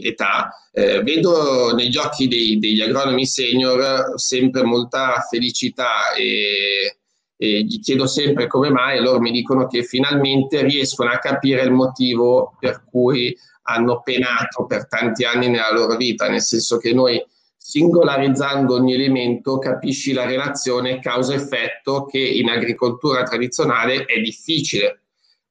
[0.00, 0.48] età.
[0.70, 6.98] Eh, vedo negli occhi dei, degli agronomi senior sempre molta felicità e,
[7.36, 11.72] e, gli chiedo sempre come mai loro mi dicono che finalmente riescono a capire il
[11.72, 13.36] motivo per cui
[13.68, 17.22] hanno penato per tanti anni nella loro vita, nel senso che noi
[17.56, 25.02] singolarizzando ogni elemento capisci la relazione causa-effetto che in agricoltura tradizionale è difficile.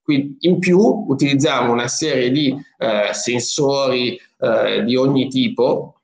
[0.02, 6.02] Quindi in più utilizziamo una serie di eh, sensori eh, di ogni tipo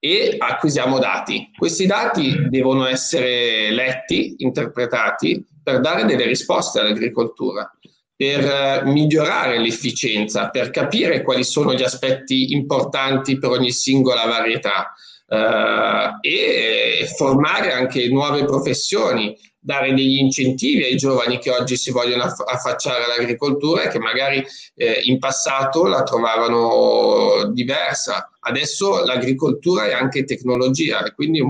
[0.00, 1.50] e acquisiamo dati.
[1.56, 7.70] Questi dati devono essere letti, interpretati per dare delle risposte all'agricoltura
[8.16, 14.92] per eh, migliorare l'efficienza, per capire quali sono gli aspetti importanti per ogni singola varietà
[15.26, 22.24] eh, e formare anche nuove professioni, dare degli incentivi ai giovani che oggi si vogliono
[22.24, 24.44] affacciare all'agricoltura e che magari
[24.74, 28.30] eh, in passato la trovavano diversa.
[28.40, 31.42] Adesso l'agricoltura è anche tecnologia e quindi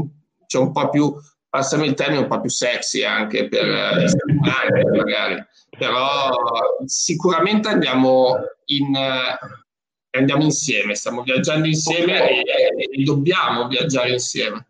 [0.46, 1.12] c'è un po' più,
[1.48, 4.06] passami il termine, un po' più sexy anche per eh,
[4.96, 5.44] magari
[5.76, 6.30] però
[6.86, 9.38] sicuramente andiamo, in, eh,
[10.18, 12.42] andiamo insieme, stiamo viaggiando insieme e,
[12.90, 14.66] e, dobbiamo viaggiare insieme.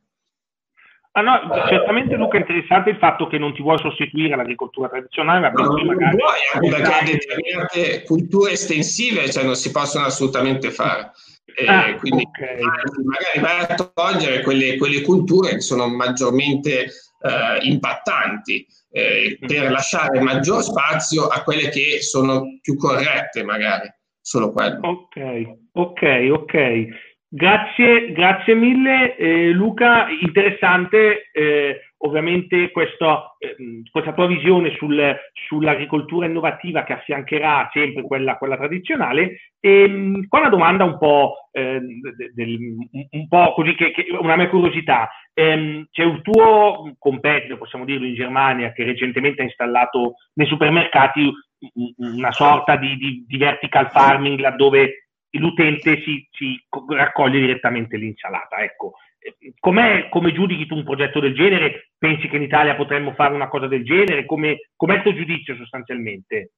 [1.16, 5.48] Ah no, certamente Luca è interessante il fatto che non ti vuoi sostituire all'agricoltura tradizionale,
[5.48, 6.16] ma no, non magari...
[6.16, 11.12] vuoi, anche perché determinate culture estensive cioè, non si possono assolutamente fare.
[11.66, 12.58] Ah, quindi okay.
[13.04, 16.86] magari vai a togliere quelle, quelle culture che sono maggiormente
[17.24, 18.66] eh, impattanti.
[18.96, 24.78] Eh, per lasciare maggior spazio a quelle che sono più corrette magari, solo quello.
[24.82, 26.86] Ok, ok, ok.
[27.28, 33.56] Grazie, grazie mille eh, Luca, interessante eh, ovviamente questo, eh,
[33.90, 39.52] questa tua visione sul, sull'agricoltura innovativa che affiancherà sempre quella, quella tradizionale.
[39.60, 41.80] E, ehm, qua una domanda un po', eh,
[42.34, 42.76] del,
[43.10, 45.08] un po così, che, che, una mia curiosità.
[45.32, 51.32] Eh, c'è un tuo competitor, possiamo dirlo, in Germania, che recentemente ha installato nei supermercati
[51.96, 58.58] una sorta di, di, di vertical farming laddove l'utente si, si raccoglie direttamente l'insalata.
[58.58, 58.94] Ecco,
[59.58, 61.92] Com'è, come giudichi tu un progetto del genere?
[61.96, 64.26] Pensi che in Italia potremmo fare una cosa del genere?
[64.26, 66.50] Come, com'è il tuo giudizio sostanzialmente?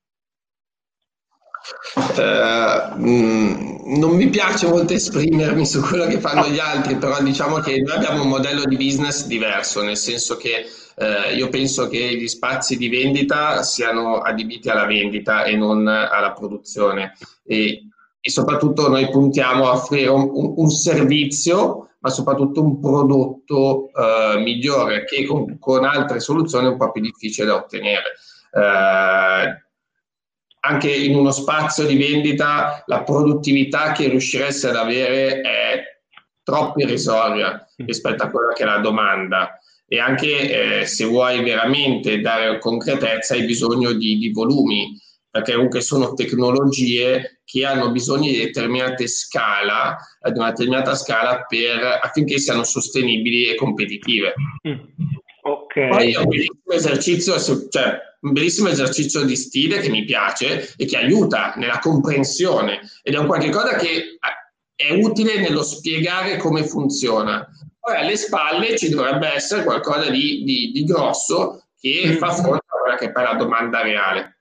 [1.94, 7.80] Uh, non mi piace molto esprimermi su quello che fanno gli altri, però diciamo che
[7.80, 10.64] noi abbiamo un modello di business diverso, nel senso che
[10.96, 16.32] uh, io penso che gli spazi di vendita siano adibiti alla vendita e non alla
[16.32, 17.14] produzione
[17.44, 17.88] e,
[18.20, 24.38] e soprattutto noi puntiamo a offrire un, un, un servizio ma soprattutto un prodotto eh,
[24.38, 28.14] migliore che con, con, altre soluzioni è un po' più difficile da ottenere.
[28.52, 29.64] Eh,
[30.60, 35.82] anche in uno spazio di vendita la produttività che riuscireste ad avere è
[36.44, 42.20] troppo irrisoria rispetto a quella che è la domanda e anche eh, se vuoi veramente
[42.20, 44.96] dare concretezza hai bisogno di, di volumi
[45.36, 52.00] perché comunque sono tecnologie che hanno bisogno di determinate scala, di una determinata scala per,
[52.02, 54.34] affinché siano sostenibili e competitive.
[54.66, 54.78] Mm.
[55.42, 55.88] Okay.
[55.88, 60.86] Poi è un bellissimo esercizio, cioè, un bellissimo esercizio di stile che mi piace e
[60.86, 64.18] che aiuta nella comprensione ed è un qualche cosa che
[64.74, 67.46] è utile nello spiegare come funziona.
[67.78, 72.16] Poi alle spalle ci dovrebbe essere qualcosa di, di, di grosso che mm.
[72.16, 74.35] fa fronte a quella che è poi la domanda reale.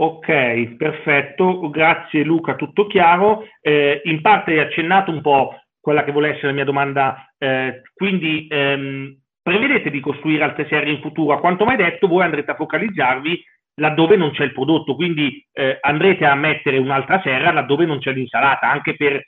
[0.00, 3.48] Ok, perfetto, grazie Luca, tutto chiaro.
[3.60, 7.82] Eh, in parte hai accennato un po' quella che vuole essere la mia domanda, eh,
[7.94, 11.34] quindi ehm, prevedete di costruire altre serie in futuro?
[11.34, 13.42] A quanto mai detto, voi andrete a focalizzarvi
[13.80, 18.12] laddove non c'è il prodotto, quindi eh, andrete a mettere un'altra serra laddove non c'è
[18.12, 19.20] l'insalata, anche per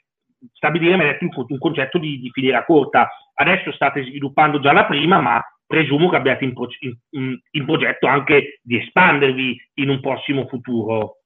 [0.53, 3.11] stabilire un, un concetto di, di filiera corta.
[3.35, 8.09] Adesso state sviluppando già la prima, ma presumo che abbiate in, pro- in, in, progetto
[8.09, 11.19] anche di espandervi in un prossimo futuro.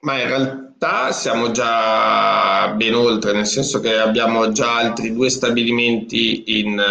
[0.00, 6.60] Ma in realtà siamo già ben oltre, nel senso che abbiamo già altri due stabilimenti
[6.60, 6.82] in,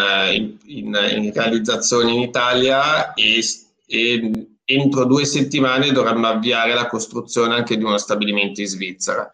[0.68, 3.40] in realizzazione in Italia e,
[3.88, 9.32] e entro due settimane dovremmo avviare la costruzione anche di uno stabilimento in Svizzera.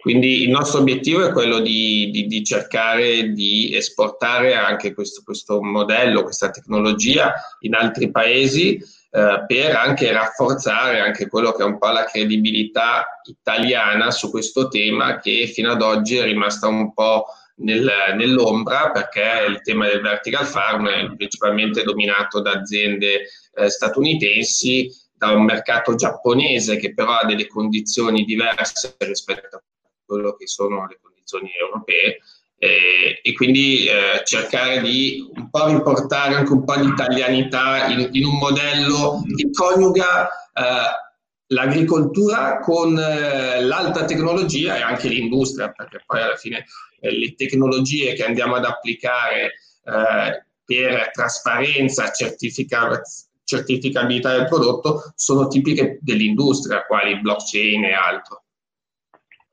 [0.00, 5.62] Quindi il nostro obiettivo è quello di, di, di cercare di esportare anche questo, questo,
[5.62, 11.76] modello, questa tecnologia in altri paesi eh, per anche rafforzare anche quello che è un
[11.76, 17.26] po' la credibilità italiana su questo tema che fino ad oggi è rimasta un po'
[17.56, 24.88] nel, nell'ombra perché il tema del vertical farm è principalmente dominato da aziende eh, statunitensi
[25.12, 29.62] da un mercato giapponese che però ha delle condizioni diverse rispetto a
[30.10, 32.18] quello che sono le condizioni europee
[32.58, 38.08] eh, e quindi eh, cercare di un po' riportare anche un po' di italianità in,
[38.12, 46.02] in un modello che coniuga eh, l'agricoltura con eh, l'alta tecnologia e anche l'industria, perché
[46.04, 46.66] poi alla fine
[47.00, 49.52] eh, le tecnologie che andiamo ad applicare
[49.84, 53.00] eh, per trasparenza, certifica-
[53.44, 58.39] certificabilità del prodotto sono tipiche dell'industria, quali blockchain e altro.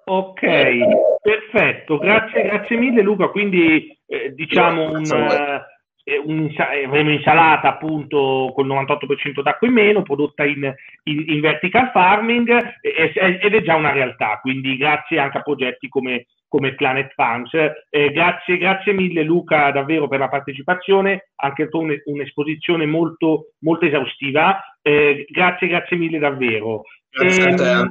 [0.10, 0.40] Ok,
[1.22, 3.28] perfetto, grazie, grazie mille Luca.
[3.28, 5.04] Quindi eh, diciamo un,
[6.06, 6.50] eh, un,
[6.86, 10.74] avremo insalata appunto col 98% d'acqua in meno, prodotta in,
[11.04, 14.40] in, in vertical farming eh, ed è già una realtà.
[14.40, 17.52] Quindi grazie anche a progetti come, come Planet Farms.
[17.90, 24.58] Eh, grazie, grazie mille Luca davvero per la partecipazione, anche tu un'esposizione molto, molto esaustiva.
[24.82, 26.84] Eh, grazie, grazie mille davvero.
[27.10, 27.90] Grazie a te, ehm,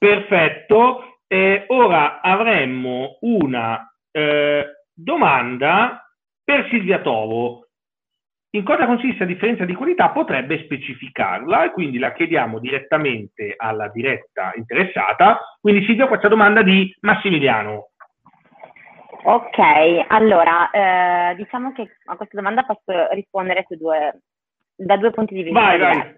[0.00, 1.18] Perfetto.
[1.26, 4.64] Eh, ora avremmo una eh,
[4.94, 6.10] domanda
[6.42, 7.66] per Silvia Tovo.
[8.52, 10.08] In cosa consiste la differenza di qualità?
[10.08, 15.38] Potrebbe specificarla e quindi la chiediamo direttamente alla diretta interessata.
[15.60, 17.90] Quindi Silvia, questa domanda di Massimiliano.
[19.22, 19.58] Ok,
[20.08, 24.22] allora eh, diciamo che a questa domanda posso rispondere due,
[24.74, 25.60] da due punti di vista.
[25.60, 26.16] Vai, vai.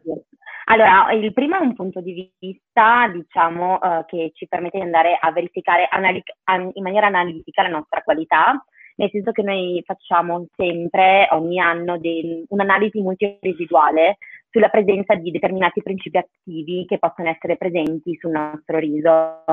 [0.67, 5.17] Allora, il primo è un punto di vista, diciamo, eh, che ci permette di andare
[5.21, 8.65] a verificare anali- an- in maniera analitica la nostra qualità,
[8.97, 14.19] nel senso che noi facciamo sempre, ogni anno, de- un'analisi multiresiduale
[14.51, 19.45] sulla presenza di determinati principi attivi che possono essere presenti sul nostro riso.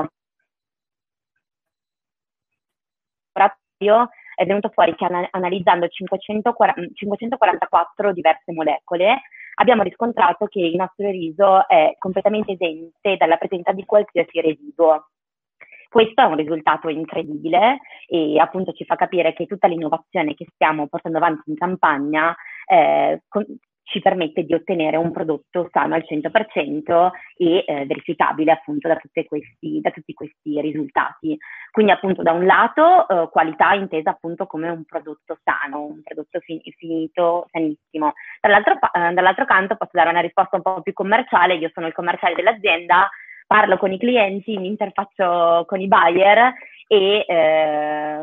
[4.34, 9.22] È venuto fuori che analizzando 540, 544 diverse molecole
[9.60, 15.10] abbiamo riscontrato che il nostro riso è completamente esente dalla presenza di qualsiasi residuo.
[15.88, 20.86] Questo è un risultato incredibile e appunto ci fa capire che tutta l'innovazione che stiamo
[20.86, 22.34] portando avanti in campagna
[22.66, 23.44] eh, con,
[23.90, 29.80] ci permette di ottenere un prodotto sano al 100% e eh, verificabile appunto da, questi,
[29.80, 31.36] da, tutti questi risultati.
[31.72, 36.38] Quindi appunto da un lato eh, qualità intesa appunto come un prodotto sano, un prodotto
[36.40, 38.12] fin- finito, sanissimo.
[38.40, 41.92] Dall'altro, eh, dall'altro canto posso dare una risposta un po' più commerciale, io sono il
[41.92, 43.10] commerciale dell'azienda,
[43.46, 46.54] parlo con i clienti, mi interfaccio con i buyer
[46.86, 48.22] e eh,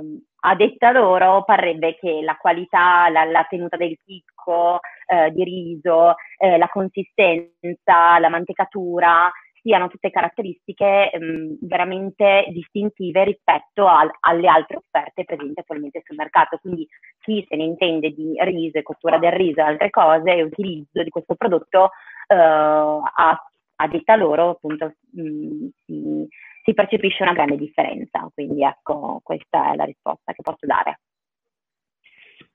[0.50, 6.16] a detta loro parrebbe che la qualità, la, la tenuta del chicco eh, di riso,
[6.38, 9.30] eh, la consistenza, la mantecatura
[9.62, 16.58] siano tutte caratteristiche ehm, veramente distintive rispetto al, alle altre offerte presenti attualmente sul mercato.
[16.62, 16.88] Quindi
[17.20, 21.04] chi se ne intende di riso e cottura del riso e altre cose e utilizzo
[21.04, 21.90] di questo prodotto
[22.28, 23.42] eh, ha
[23.80, 26.28] a detta loro appunto mh, mm, si,
[26.68, 28.30] si percepisce una grande differenza.
[28.34, 31.00] Quindi ecco, questa è la risposta che posso dare.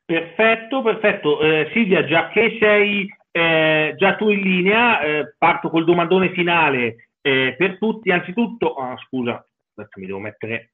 [0.05, 1.41] Perfetto, perfetto.
[1.41, 7.09] Eh, Silvia, già che sei eh, già tu in linea, eh, parto col domandone finale
[7.23, 8.11] eh, per tutti.
[8.11, 10.73] Anzitutto, oh, scusa, aspetta, mi devo mettere.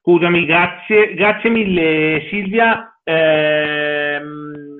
[0.00, 3.00] Scusami, grazie, grazie mille Silvia.
[3.02, 4.20] Eh,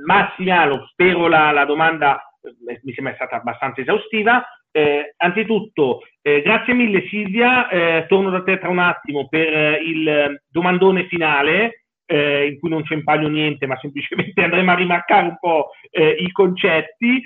[0.04, 4.44] Massimiliano, spero la, la domanda eh, mi sembra stata abbastanza esaustiva.
[4.76, 9.80] Eh, anzitutto, eh, grazie mille Silvia, eh, torno da te tra un attimo per eh,
[9.80, 15.26] il domandone finale, eh, in cui non c'è impaglio niente, ma semplicemente andremo a rimarcare
[15.28, 17.22] un po' i concetti.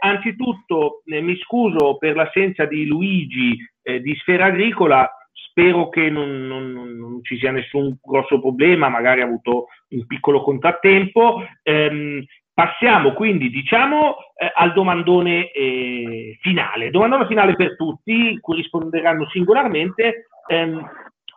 [0.00, 3.56] anzitutto mi scuso per l'assenza di Luigi
[4.00, 9.26] di Sfera Agricola, spero che non, non, non, ci sia nessun grosso problema, magari ha
[9.26, 11.44] avuto un piccolo contrattempo.
[11.62, 12.24] Ehm,
[12.60, 16.90] Passiamo quindi, diciamo, eh, al domandone eh, finale.
[16.90, 20.86] Domandone finale per tutti, cui risponderanno singolarmente, ehm,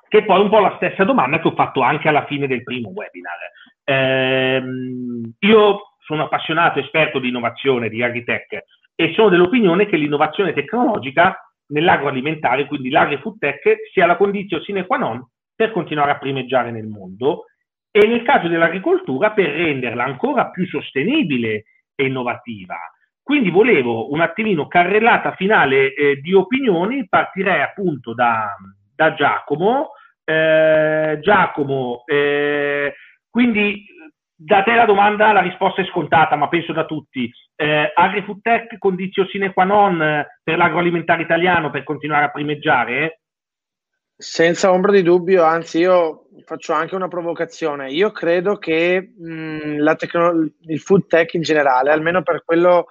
[0.09, 2.63] che è poi un po' la stessa domanda che ho fatto anche alla fine del
[2.63, 3.37] primo webinar.
[3.85, 8.61] Ehm, io sono appassionato, esperto di innovazione, di agritech,
[8.93, 14.97] e sono dell'opinione che l'innovazione tecnologica nell'agroalimentare, quindi l'agri-food tech, sia la condizione sine qua
[14.97, 15.25] non
[15.55, 17.45] per continuare a primeggiare nel mondo
[17.95, 22.75] e nel caso dell'agricoltura per renderla ancora più sostenibile e innovativa.
[23.21, 28.57] Quindi volevo un attimino carrellata finale eh, di opinioni, partirei appunto da,
[28.95, 29.91] da Giacomo.
[30.25, 32.95] Eh, Giacomo, eh,
[33.29, 33.85] quindi
[34.35, 37.31] da te la domanda, la risposta è scontata, ma penso da tutti.
[37.55, 43.19] Eh, AgriFood Tech, condizio sine qua non per l'agroalimentare italiano per continuare a primeggiare?
[44.15, 47.91] Senza ombra di dubbio, anzi io faccio anche una provocazione.
[47.91, 52.87] Io credo che mh, tecno- il food tech in generale, almeno per quello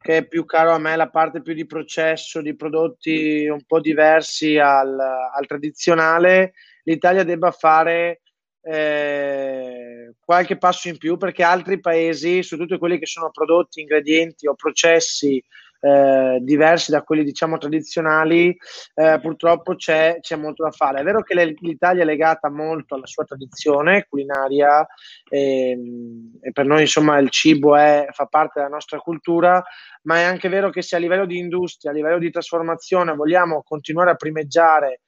[0.00, 3.80] che è più caro a me, la parte più di processo, di prodotti un po'
[3.80, 8.22] diversi al, al tradizionale, l'Italia debba fare
[8.62, 14.54] eh, qualche passo in più perché altri paesi, soprattutto quelli che sono prodotti, ingredienti o
[14.54, 15.42] processi
[15.80, 18.56] eh, diversi da quelli diciamo tradizionali,
[18.94, 21.00] eh, purtroppo c'è, c'è, molto da fare.
[21.00, 24.86] È vero che l'Italia è legata molto alla sua tradizione culinaria
[25.28, 29.62] e, ehm, e per noi insomma il cibo è, fa parte della nostra cultura,
[30.02, 33.62] ma è anche vero che se a livello di industria, a livello di trasformazione vogliamo
[33.62, 35.00] continuare a primeggiare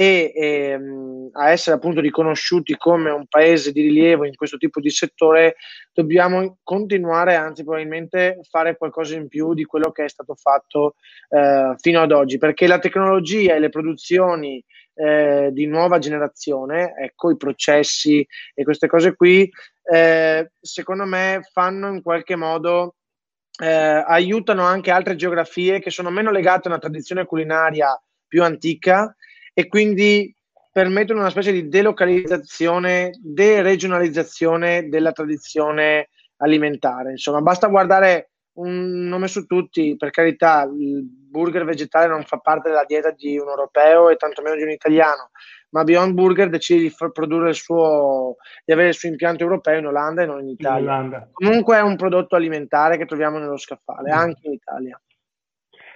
[0.00, 4.90] e ehm, a essere appunto riconosciuti come un paese di rilievo in questo tipo di
[4.90, 5.56] settore,
[5.92, 10.94] dobbiamo continuare, anzi probabilmente fare qualcosa in più di quello che è stato fatto
[11.30, 14.64] eh, fino ad oggi, perché la tecnologia e le produzioni
[14.94, 19.50] eh, di nuova generazione, ecco i processi e queste cose qui,
[19.82, 22.94] eh, secondo me fanno in qualche modo
[23.60, 29.12] eh, aiutano anche altre geografie che sono meno legate a una tradizione culinaria più antica
[29.58, 30.32] e quindi
[30.70, 37.10] permettono una specie di delocalizzazione, deregionalizzazione della tradizione alimentare.
[37.10, 42.68] Insomma, basta guardare un nome su tutti, per carità, il burger vegetale non fa parte
[42.68, 45.30] della dieta di un europeo e tantomeno di un italiano,
[45.70, 49.86] ma Beyond Burger decide di produrre il suo, di avere il suo impianto europeo in
[49.86, 51.00] Olanda e non in Italia.
[51.00, 54.16] In Comunque è un prodotto alimentare che troviamo nello scaffale, mm.
[54.16, 55.00] anche in Italia.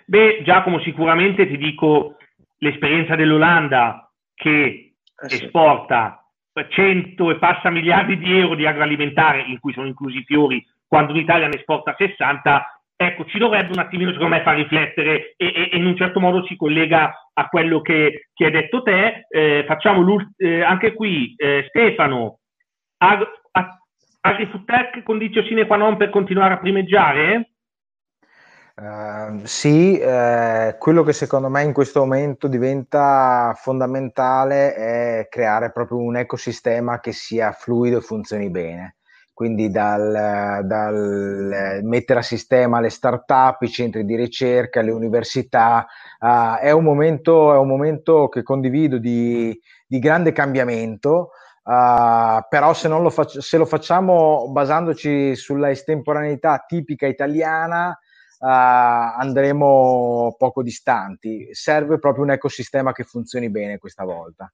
[0.04, 2.16] Beh, Giacomo, sicuramente ti dico
[2.62, 5.44] l'esperienza dell'Olanda che eh sì.
[5.44, 6.24] esporta
[6.68, 11.12] 100 e passa miliardi di euro di agroalimentare, in cui sono inclusi i fiori, quando
[11.12, 15.70] l'Italia ne esporta 60, ecco, ci dovrebbe un attimino, secondo me, far riflettere e, e,
[15.72, 19.26] e, in un certo modo si collega a quello che, che hai detto te.
[19.28, 20.04] Eh, facciamo
[20.36, 22.40] eh, anche qui, eh, Stefano,
[22.98, 23.26] ag-
[24.20, 27.51] AgriFoodTech condizio sine qua non per continuare a primeggiare?
[28.82, 35.98] Uh, sì, eh, quello che secondo me in questo momento diventa fondamentale è creare proprio
[35.98, 38.96] un ecosistema che sia fluido e funzioni bene
[39.32, 45.86] quindi dal, dal, mettere a sistema le start-up, i centri di ricerca, le università.
[46.18, 51.30] Uh, è, un momento, è, un momento, che condivido di, di grande cambiamento,
[51.64, 57.98] uh, però se, lo fac- se, lo facciamo basandoci sulla estemporaneità tipica italiana,
[58.48, 61.48] andremo poco distanti.
[61.52, 64.52] Serve proprio un ecosistema che funzioni bene questa volta.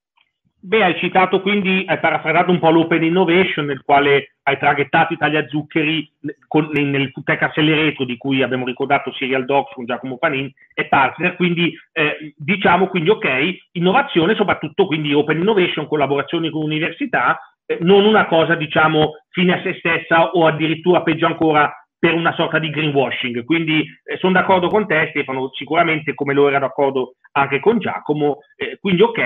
[0.61, 5.47] Beh, hai citato quindi, hai parafrasato un po' l'Open Innovation nel quale hai traghettato Italia
[5.47, 6.11] Zuccheri
[6.49, 11.37] con, nel Foodtech Accelerator di cui abbiamo ricordato Serial Docs con Giacomo Panin e partner,
[11.37, 13.27] quindi eh, diciamo quindi ok,
[13.71, 19.61] innovazione soprattutto quindi Open Innovation, collaborazioni con università, eh, non una cosa diciamo fine a
[19.61, 23.43] se stessa o addirittura peggio ancora per una sorta di greenwashing.
[23.43, 28.37] Quindi eh, sono d'accordo con te, Stefano, sicuramente come lo era d'accordo anche con Giacomo.
[28.55, 29.19] Eh, quindi, ok,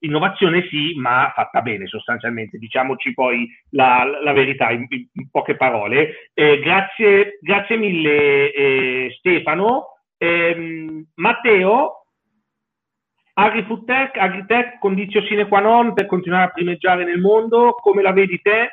[0.00, 2.58] innovazione sì, ma fatta bene sostanzialmente.
[2.58, 6.30] Diciamoci poi la, la verità in, in, poche parole.
[6.34, 9.92] Eh, grazie, grazie mille, eh, Stefano.
[10.18, 12.06] Ehm, Matteo,
[13.34, 17.72] AgriFood Tech, AgriTech, condizio sine qua non per continuare a primeggiare nel mondo.
[17.72, 18.70] Come la vedi te?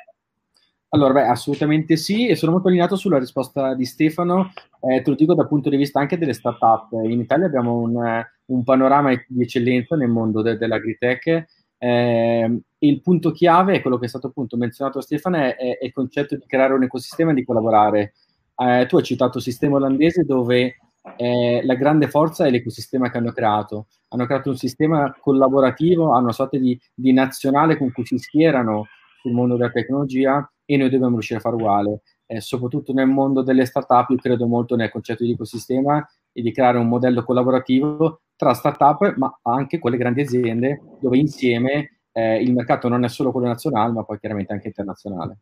[0.94, 5.16] Allora, beh, assolutamente sì, e sono molto allineato sulla risposta di Stefano, eh, te lo
[5.16, 6.92] dico dal punto di vista anche delle start-up.
[7.04, 11.46] In Italia abbiamo un, un panorama di eccellenza nel mondo de- dell'agritech.
[11.80, 15.92] Eh, il punto chiave, quello che è stato appunto menzionato da Stefano, è, è, il
[15.92, 18.14] concetto di creare un ecosistema e di collaborare.
[18.56, 20.76] Eh, tu hai citato il sistema olandese dove
[21.18, 23.88] eh, la grande forza è l'ecosistema che hanno creato.
[24.10, 28.86] Hanno creato un sistema collaborativo, hanno una sorta di, di nazionale con cui si schierano
[29.22, 32.02] sul mondo della tecnologia e noi dobbiamo riuscire a fare uguale.
[32.26, 36.52] Eh, soprattutto nel mondo delle startup, io credo molto nel concetto di ecosistema e di
[36.52, 42.54] creare un modello collaborativo tra startup, ma anche quelle grandi aziende dove insieme eh, il
[42.54, 45.38] mercato non è solo quello nazionale, ma poi chiaramente anche internazionale.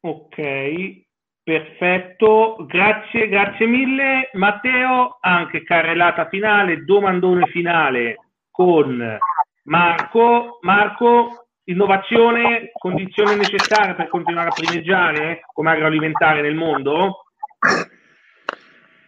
[0.00, 1.04] Ok,
[1.42, 4.30] perfetto, grazie, grazie mille.
[4.32, 8.16] Matteo, anche carrellata finale, domandone finale
[8.50, 9.18] con
[9.64, 10.58] Marco.
[10.62, 17.24] Marco, Innovazione, condizione necessaria per continuare a primeggiare come agroalimentare nel mondo?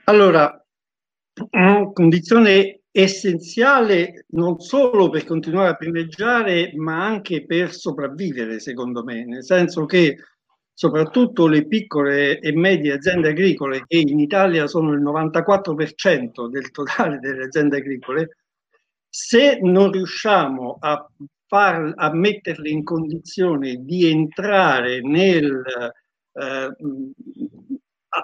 [0.04, 0.64] Allora,
[1.92, 9.44] condizione essenziale non solo per continuare a primeggiare, ma anche per sopravvivere, secondo me, nel
[9.44, 10.16] senso che
[10.72, 17.18] soprattutto le piccole e medie aziende agricole, che in Italia sono il 94% del totale
[17.18, 18.38] delle aziende agricole,
[19.08, 21.06] se non riusciamo a
[21.47, 25.62] far, a metterle in condizione di entrare nel,
[26.32, 26.77] eh,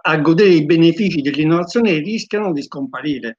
[0.03, 3.39] a, godere i benefici dell'innovazione rischiano di scomparire.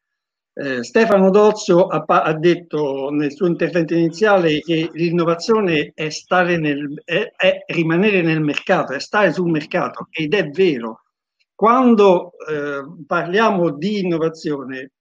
[0.56, 6.10] Eh, Stefano Dozio ha, ha, detto nel suo intervento iniziale che l'innovazione è,
[6.58, 11.02] nel, è, è, rimanere nel mercato, è stare sul mercato ed è vero.
[11.56, 14.92] Quando eh, parliamo di innovazione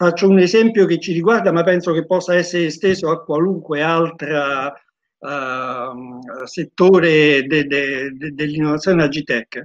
[0.00, 4.72] Faccio un esempio che ci riguarda, ma penso che possa essere esteso a qualunque altro
[5.18, 9.62] uh, settore de, de, de, dell'innovazione Agitech.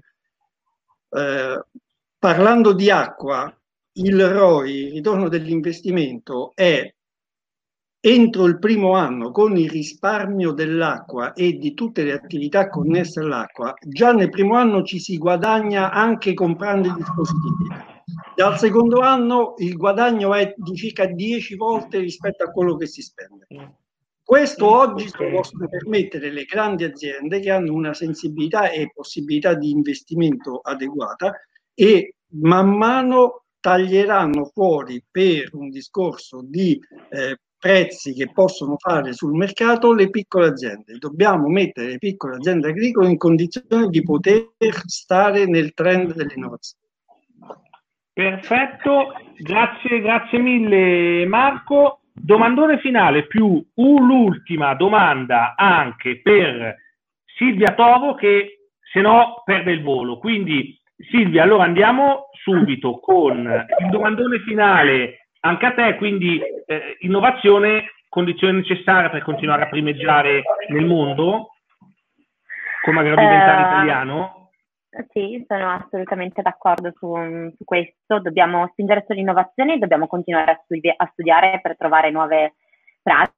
[1.07, 1.79] Uh,
[2.19, 3.49] parlando di acqua,
[3.93, 6.93] il ROI, il ritorno dell'investimento, è
[8.01, 13.73] entro il primo anno con il risparmio dell'acqua e di tutte le attività connesse all'acqua,
[13.79, 17.93] già nel primo anno ci si guadagna anche comprando i dispositivi
[18.35, 23.01] dal secondo anno il guadagno è di circa 10 volte rispetto a quello che si
[23.01, 23.47] spende.
[24.23, 29.53] Questo oggi se lo possono permettere le grandi aziende che hanno una sensibilità e possibilità
[29.53, 31.33] di investimento adeguata
[31.73, 36.79] e man mano taglieranno fuori per un discorso di
[37.09, 40.97] eh, prezzi che possono fare sul mercato le piccole aziende.
[40.97, 44.53] Dobbiamo mettere le piccole aziende agricole in condizione di poter
[44.85, 46.84] stare nel trend dell'innovazione.
[48.15, 51.99] Perfetto, grazie, grazie mille Marco.
[52.13, 56.77] Domandone finale più l'ultima domanda anche per
[57.25, 60.17] Silvia Tovo che se no perde il volo.
[60.17, 60.79] Quindi
[61.09, 63.37] Silvia, allora andiamo subito con
[63.79, 70.41] il domandone finale anche a te, quindi eh, innovazione condizione necessaria per continuare a primeggiare
[70.69, 71.49] nel mondo
[72.81, 74.44] come agroalimentare uh, italiano?
[75.11, 77.13] Sì, sono assolutamente d'accordo su,
[77.55, 78.19] su, questo.
[78.19, 82.55] Dobbiamo spingere sull'innovazione e dobbiamo continuare a, studi- a studiare per trovare nuove
[83.01, 83.33] pratiche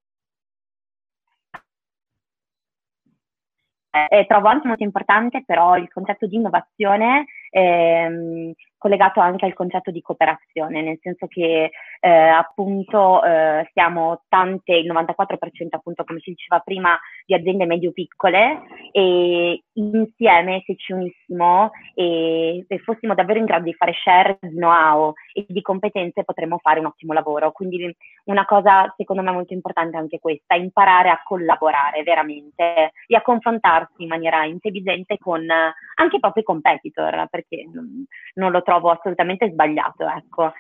[4.09, 9.91] Eh, trovo anche molto importante però il concetto di innovazione ehm, collegato anche al concetto
[9.91, 16.31] di cooperazione, nel senso che eh, appunto eh, siamo tante, il 94% appunto come si
[16.31, 23.45] diceva prima, di aziende medio-piccole e insieme se ci unissimo e se fossimo davvero in
[23.45, 27.51] grado di fare share di know-how e di competenze potremmo fare un ottimo lavoro.
[27.51, 27.95] Quindi
[28.25, 33.21] una cosa secondo me molto importante è anche questa, imparare a collaborare veramente e a
[33.21, 38.05] confrontarsi in maniera intelligente con anche i propri competitor, perché non,
[38.35, 40.51] non lo trovo assolutamente sbagliato, ecco.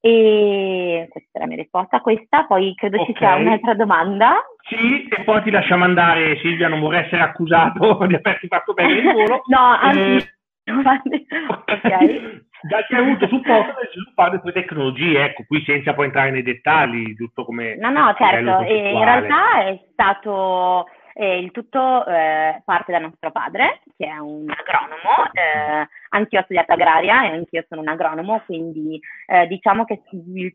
[0.00, 3.12] E questa è la mia risposta a questa, poi credo okay.
[3.12, 4.42] ci sia un'altra domanda.
[4.66, 8.92] Sì, e poi ti lasciamo andare Silvia, non vorrei essere accusato di averti fatto bene
[8.94, 9.42] il volo.
[9.52, 10.26] no, anzi,
[10.64, 12.40] eh, ok.
[12.62, 16.30] Già che hai avuto supporto per sviluppare le tue tecnologie, ecco, qui senza poi entrare
[16.30, 17.76] nei dettagli, giusto come...
[17.76, 23.82] No, no, certo, in realtà è stato e il tutto eh, parte da nostro padre,
[24.02, 29.00] che è un agronomo, eh, anch'io ho studiato agraria e anch'io sono un agronomo, quindi
[29.26, 30.02] eh, diciamo che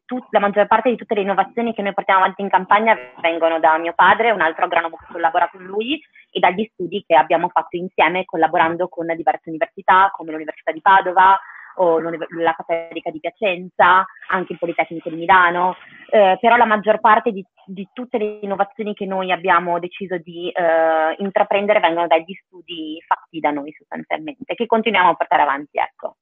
[0.05, 3.57] tut- la maggior parte di tutte le innovazioni che noi portiamo avanti in campagna vengono
[3.59, 5.97] da mio padre, un altro agronomo che collabora con lui,
[6.29, 11.39] e dagli studi che abbiamo fatto insieme collaborando con diverse università, come l'Università di Padova,
[11.77, 15.75] o la Cattolica di Piacenza, anche il Politecnico di Milano,
[16.09, 20.49] eh, però la maggior parte di, di, tutte le innovazioni che noi abbiamo deciso di
[20.49, 25.77] eh, intraprendere vengono dagli studi fatti da noi sostanzialmente, che continuiamo a portare avanti.
[25.77, 26.15] Ecco.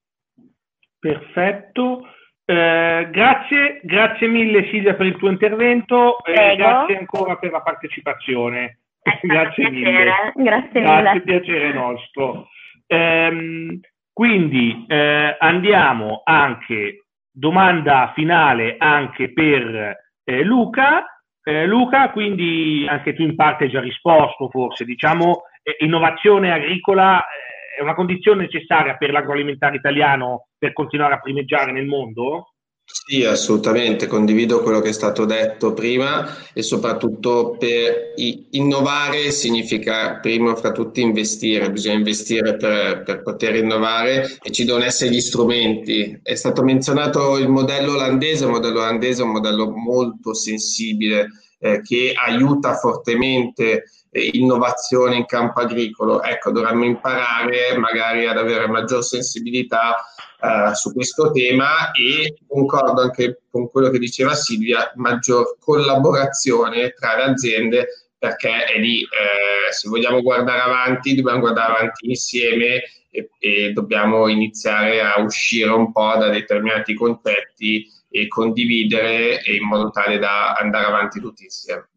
[0.99, 2.07] Perfetto.
[2.47, 8.79] Eh, grazie, grazie mille Silvia per il tuo intervento e grazie ancora per la partecipazione.
[9.21, 10.03] grazie mille.
[10.35, 11.01] Grazie mille.
[11.01, 12.47] Grazie, piacere nostro.
[12.87, 13.79] Um,
[14.15, 21.03] quindi eh, andiamo anche, domanda finale anche per eh, Luca.
[21.43, 27.19] Eh, Luca, quindi anche tu in parte hai già risposto forse, diciamo eh, innovazione agricola
[27.19, 32.53] eh, è una condizione necessaria per l'agroalimentare italiano per continuare a primeggiare nel mondo?
[32.87, 38.13] Sì, assolutamente, condivido quello che è stato detto prima e soprattutto per
[38.51, 44.85] innovare significa prima fra tutti investire, bisogna investire per, per, poter innovare e ci devono
[44.85, 46.19] essere gli strumenti.
[46.21, 51.27] È stato menzionato il modello olandese, il modello olandese è un modello molto sensibile
[51.59, 56.21] eh, che aiuta fortemente eh, innovazione in campo agricolo.
[56.21, 59.95] Ecco, dovremmo imparare magari ad avere maggior sensibilità
[60.41, 67.15] eh, su questo tema e concordo anche con quello che diceva Silvia, maggior collaborazione tra
[67.15, 67.87] le aziende
[68.17, 74.27] perché è lì, eh, se vogliamo guardare avanti, dobbiamo guardare avanti insieme e, e, dobbiamo
[74.27, 80.85] iniziare a uscire un po' da determinati concetti e condividere in modo tale da andare
[80.85, 81.89] avanti tutti insieme.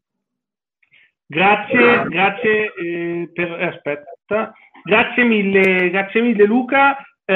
[1.24, 7.35] Grazie, grazie eh, per, aspetta, grazie mille, grazie mille Luca eh,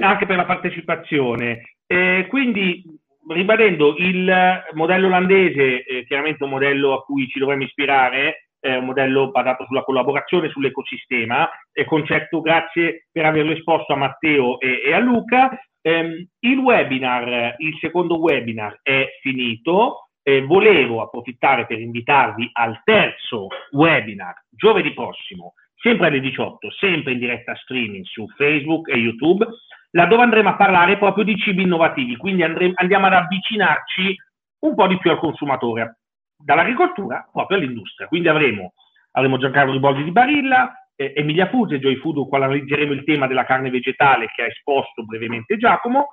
[0.00, 1.74] anche per la partecipazione.
[1.86, 2.82] Eh, quindi,
[3.28, 4.34] ribadendo, il
[4.72, 9.64] modello olandese è chiaramente un modello a cui ci dovremmo ispirare, è un modello basato
[9.66, 15.50] sulla collaborazione, sull'ecosistema, è concetto, grazie per averlo esposto a Matteo e, e a Luca.
[15.82, 20.10] Eh, il webinar, il secondo webinar è finito.
[20.22, 27.18] Eh, volevo approfittare per invitarvi al terzo webinar giovedì prossimo sempre alle 18, sempre in
[27.18, 29.46] diretta streaming su Facebook e YouTube,
[29.92, 34.14] laddove andremo a parlare proprio di cibi innovativi, quindi andremo, andiamo ad avvicinarci
[34.60, 36.00] un po' di più al consumatore,
[36.36, 38.08] dall'agricoltura proprio all'industria.
[38.08, 38.74] Quindi avremo,
[39.12, 43.26] avremo Giancarlo Riboldi di Barilla, eh, Emilia Fuse e Joy Food, quale analizzeremo il tema
[43.26, 46.08] della carne vegetale che ha esposto brevemente Giacomo,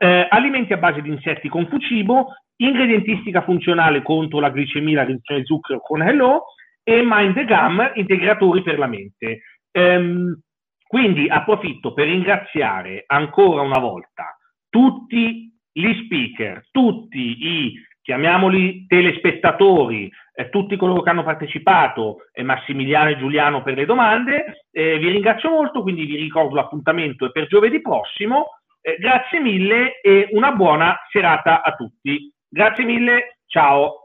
[0.00, 5.40] eh, alimenti a base di insetti con Fucibo, ingredientistica funzionale contro la glicemia, la riduzione
[5.40, 6.46] di zucchero con Hello,
[6.82, 9.42] e Mind the Gum, integratori per la mente.
[9.70, 10.40] Ehm,
[10.84, 14.36] quindi approfitto per ringraziare ancora una volta
[14.68, 17.72] tutti gli speaker, tutti i,
[18.02, 24.66] chiamiamoli telespettatori, eh, tutti coloro che hanno partecipato, eh, Massimiliano e Giuliano per le domande.
[24.70, 28.58] Eh, vi ringrazio molto, quindi vi ricordo l'appuntamento per giovedì prossimo.
[28.80, 32.30] Eh, grazie mille e una buona serata a tutti.
[32.48, 34.02] Grazie mille, ciao.